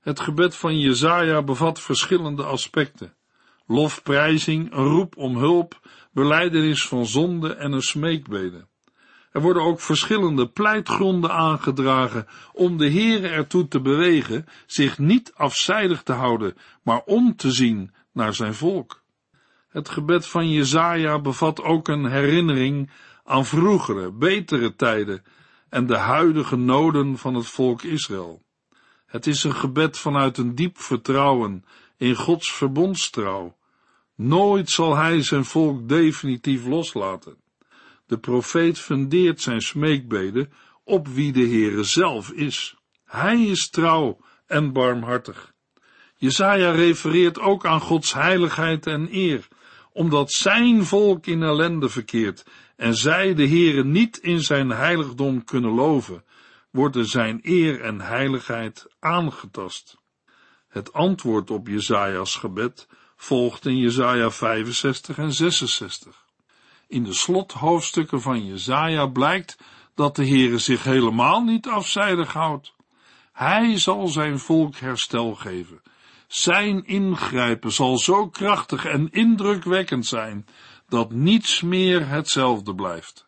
Het 0.00 0.20
gebed 0.20 0.56
van 0.56 0.78
Jezaja 0.78 1.42
bevat 1.42 1.80
verschillende 1.80 2.44
aspecten. 2.44 3.14
Lofprijzing, 3.66 4.72
een 4.72 4.84
roep 4.84 5.16
om 5.16 5.36
hulp, 5.36 5.80
beleidenis 6.12 6.86
van 6.88 7.06
zonde 7.06 7.54
en 7.54 7.72
een 7.72 7.82
smeekbede. 7.82 8.66
Er 9.32 9.40
worden 9.40 9.62
ook 9.62 9.80
verschillende 9.80 10.48
pleitgronden 10.48 11.30
aangedragen 11.30 12.26
om 12.52 12.76
de 12.76 12.90
Heere 12.90 13.28
ertoe 13.28 13.68
te 13.68 13.80
bewegen 13.80 14.46
zich 14.66 14.98
niet 14.98 15.32
afzijdig 15.34 16.02
te 16.02 16.12
houden, 16.12 16.56
maar 16.82 17.02
om 17.04 17.36
te 17.36 17.50
zien 17.50 17.94
naar 18.12 18.34
zijn 18.34 18.54
volk. 18.54 19.02
Het 19.68 19.88
gebed 19.88 20.26
van 20.26 20.50
Jezaja 20.50 21.20
bevat 21.20 21.62
ook 21.62 21.88
een 21.88 22.04
herinnering 22.04 22.90
aan 23.24 23.46
vroegere, 23.46 24.12
betere 24.12 24.74
tijden 24.74 25.22
en 25.68 25.86
de 25.86 25.96
huidige 25.96 26.56
noden 26.56 27.18
van 27.18 27.34
het 27.34 27.46
volk 27.46 27.82
Israël. 27.82 28.42
Het 29.06 29.26
is 29.26 29.44
een 29.44 29.54
gebed 29.54 29.98
vanuit 29.98 30.38
een 30.38 30.54
diep 30.54 30.78
vertrouwen 30.78 31.64
in 31.96 32.14
Gods 32.14 32.52
verbondstrouw. 32.52 33.56
Nooit 34.14 34.70
zal 34.70 34.96
hij 34.96 35.22
zijn 35.22 35.44
volk 35.44 35.88
definitief 35.88 36.66
loslaten. 36.66 37.41
De 38.12 38.18
profeet 38.18 38.78
fundeert 38.78 39.40
zijn 39.40 39.60
smeekbeden 39.60 40.52
op 40.84 41.08
wie 41.08 41.32
de 41.32 41.46
Heere 41.46 41.84
zelf 41.84 42.30
is. 42.30 42.74
Hij 43.04 43.42
is 43.44 43.70
trouw 43.70 44.18
en 44.46 44.72
barmhartig. 44.72 45.52
Jezaja 46.16 46.70
refereert 46.70 47.38
ook 47.38 47.66
aan 47.66 47.80
Gods 47.80 48.12
heiligheid 48.12 48.86
en 48.86 49.08
eer, 49.10 49.48
omdat 49.92 50.32
zijn 50.32 50.84
volk 50.84 51.26
in 51.26 51.42
ellende 51.42 51.88
verkeert 51.88 52.46
en 52.76 52.94
zij 52.94 53.34
de 53.34 53.48
Heere 53.48 53.84
niet 53.84 54.18
in 54.18 54.40
zijn 54.40 54.70
heiligdom 54.70 55.44
kunnen 55.44 55.72
loven, 55.74 56.24
worden 56.70 57.06
zijn 57.06 57.38
eer 57.42 57.80
en 57.80 58.00
heiligheid 58.00 58.86
aangetast. 58.98 59.96
Het 60.68 60.92
antwoord 60.92 61.50
op 61.50 61.68
Jezaja's 61.68 62.36
gebed 62.36 62.88
volgt 63.16 63.66
in 63.66 63.78
Jezaja 63.78 64.30
65 64.30 65.18
en 65.18 65.32
66. 65.32 66.21
In 66.92 67.04
de 67.04 67.12
slothoofdstukken 67.12 68.20
van 68.20 68.46
Jezaja 68.46 69.06
blijkt 69.06 69.58
dat 69.94 70.16
de 70.16 70.26
Heere 70.26 70.58
zich 70.58 70.84
helemaal 70.84 71.40
niet 71.40 71.66
afzijdig 71.66 72.32
houdt. 72.32 72.74
Hij 73.32 73.78
zal 73.78 74.08
zijn 74.08 74.38
volk 74.38 74.76
herstel 74.76 75.34
geven. 75.34 75.82
Zijn 76.26 76.86
ingrijpen 76.86 77.72
zal 77.72 77.98
zo 77.98 78.28
krachtig 78.28 78.84
en 78.84 79.10
indrukwekkend 79.10 80.06
zijn 80.06 80.46
dat 80.88 81.12
niets 81.12 81.60
meer 81.60 82.08
hetzelfde 82.08 82.74
blijft. 82.74 83.26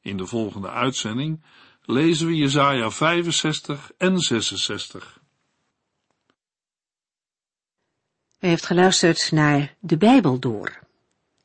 In 0.00 0.16
de 0.16 0.26
volgende 0.26 0.70
uitzending 0.70 1.44
lezen 1.82 2.26
we 2.26 2.36
Jesaja 2.36 2.90
65 2.90 3.90
en 3.98 4.18
66. 4.18 5.20
U 8.40 8.46
heeft 8.46 8.66
geluisterd 8.66 9.32
naar 9.32 9.74
De 9.80 9.96
Bijbel 9.96 10.38
Door, 10.38 10.85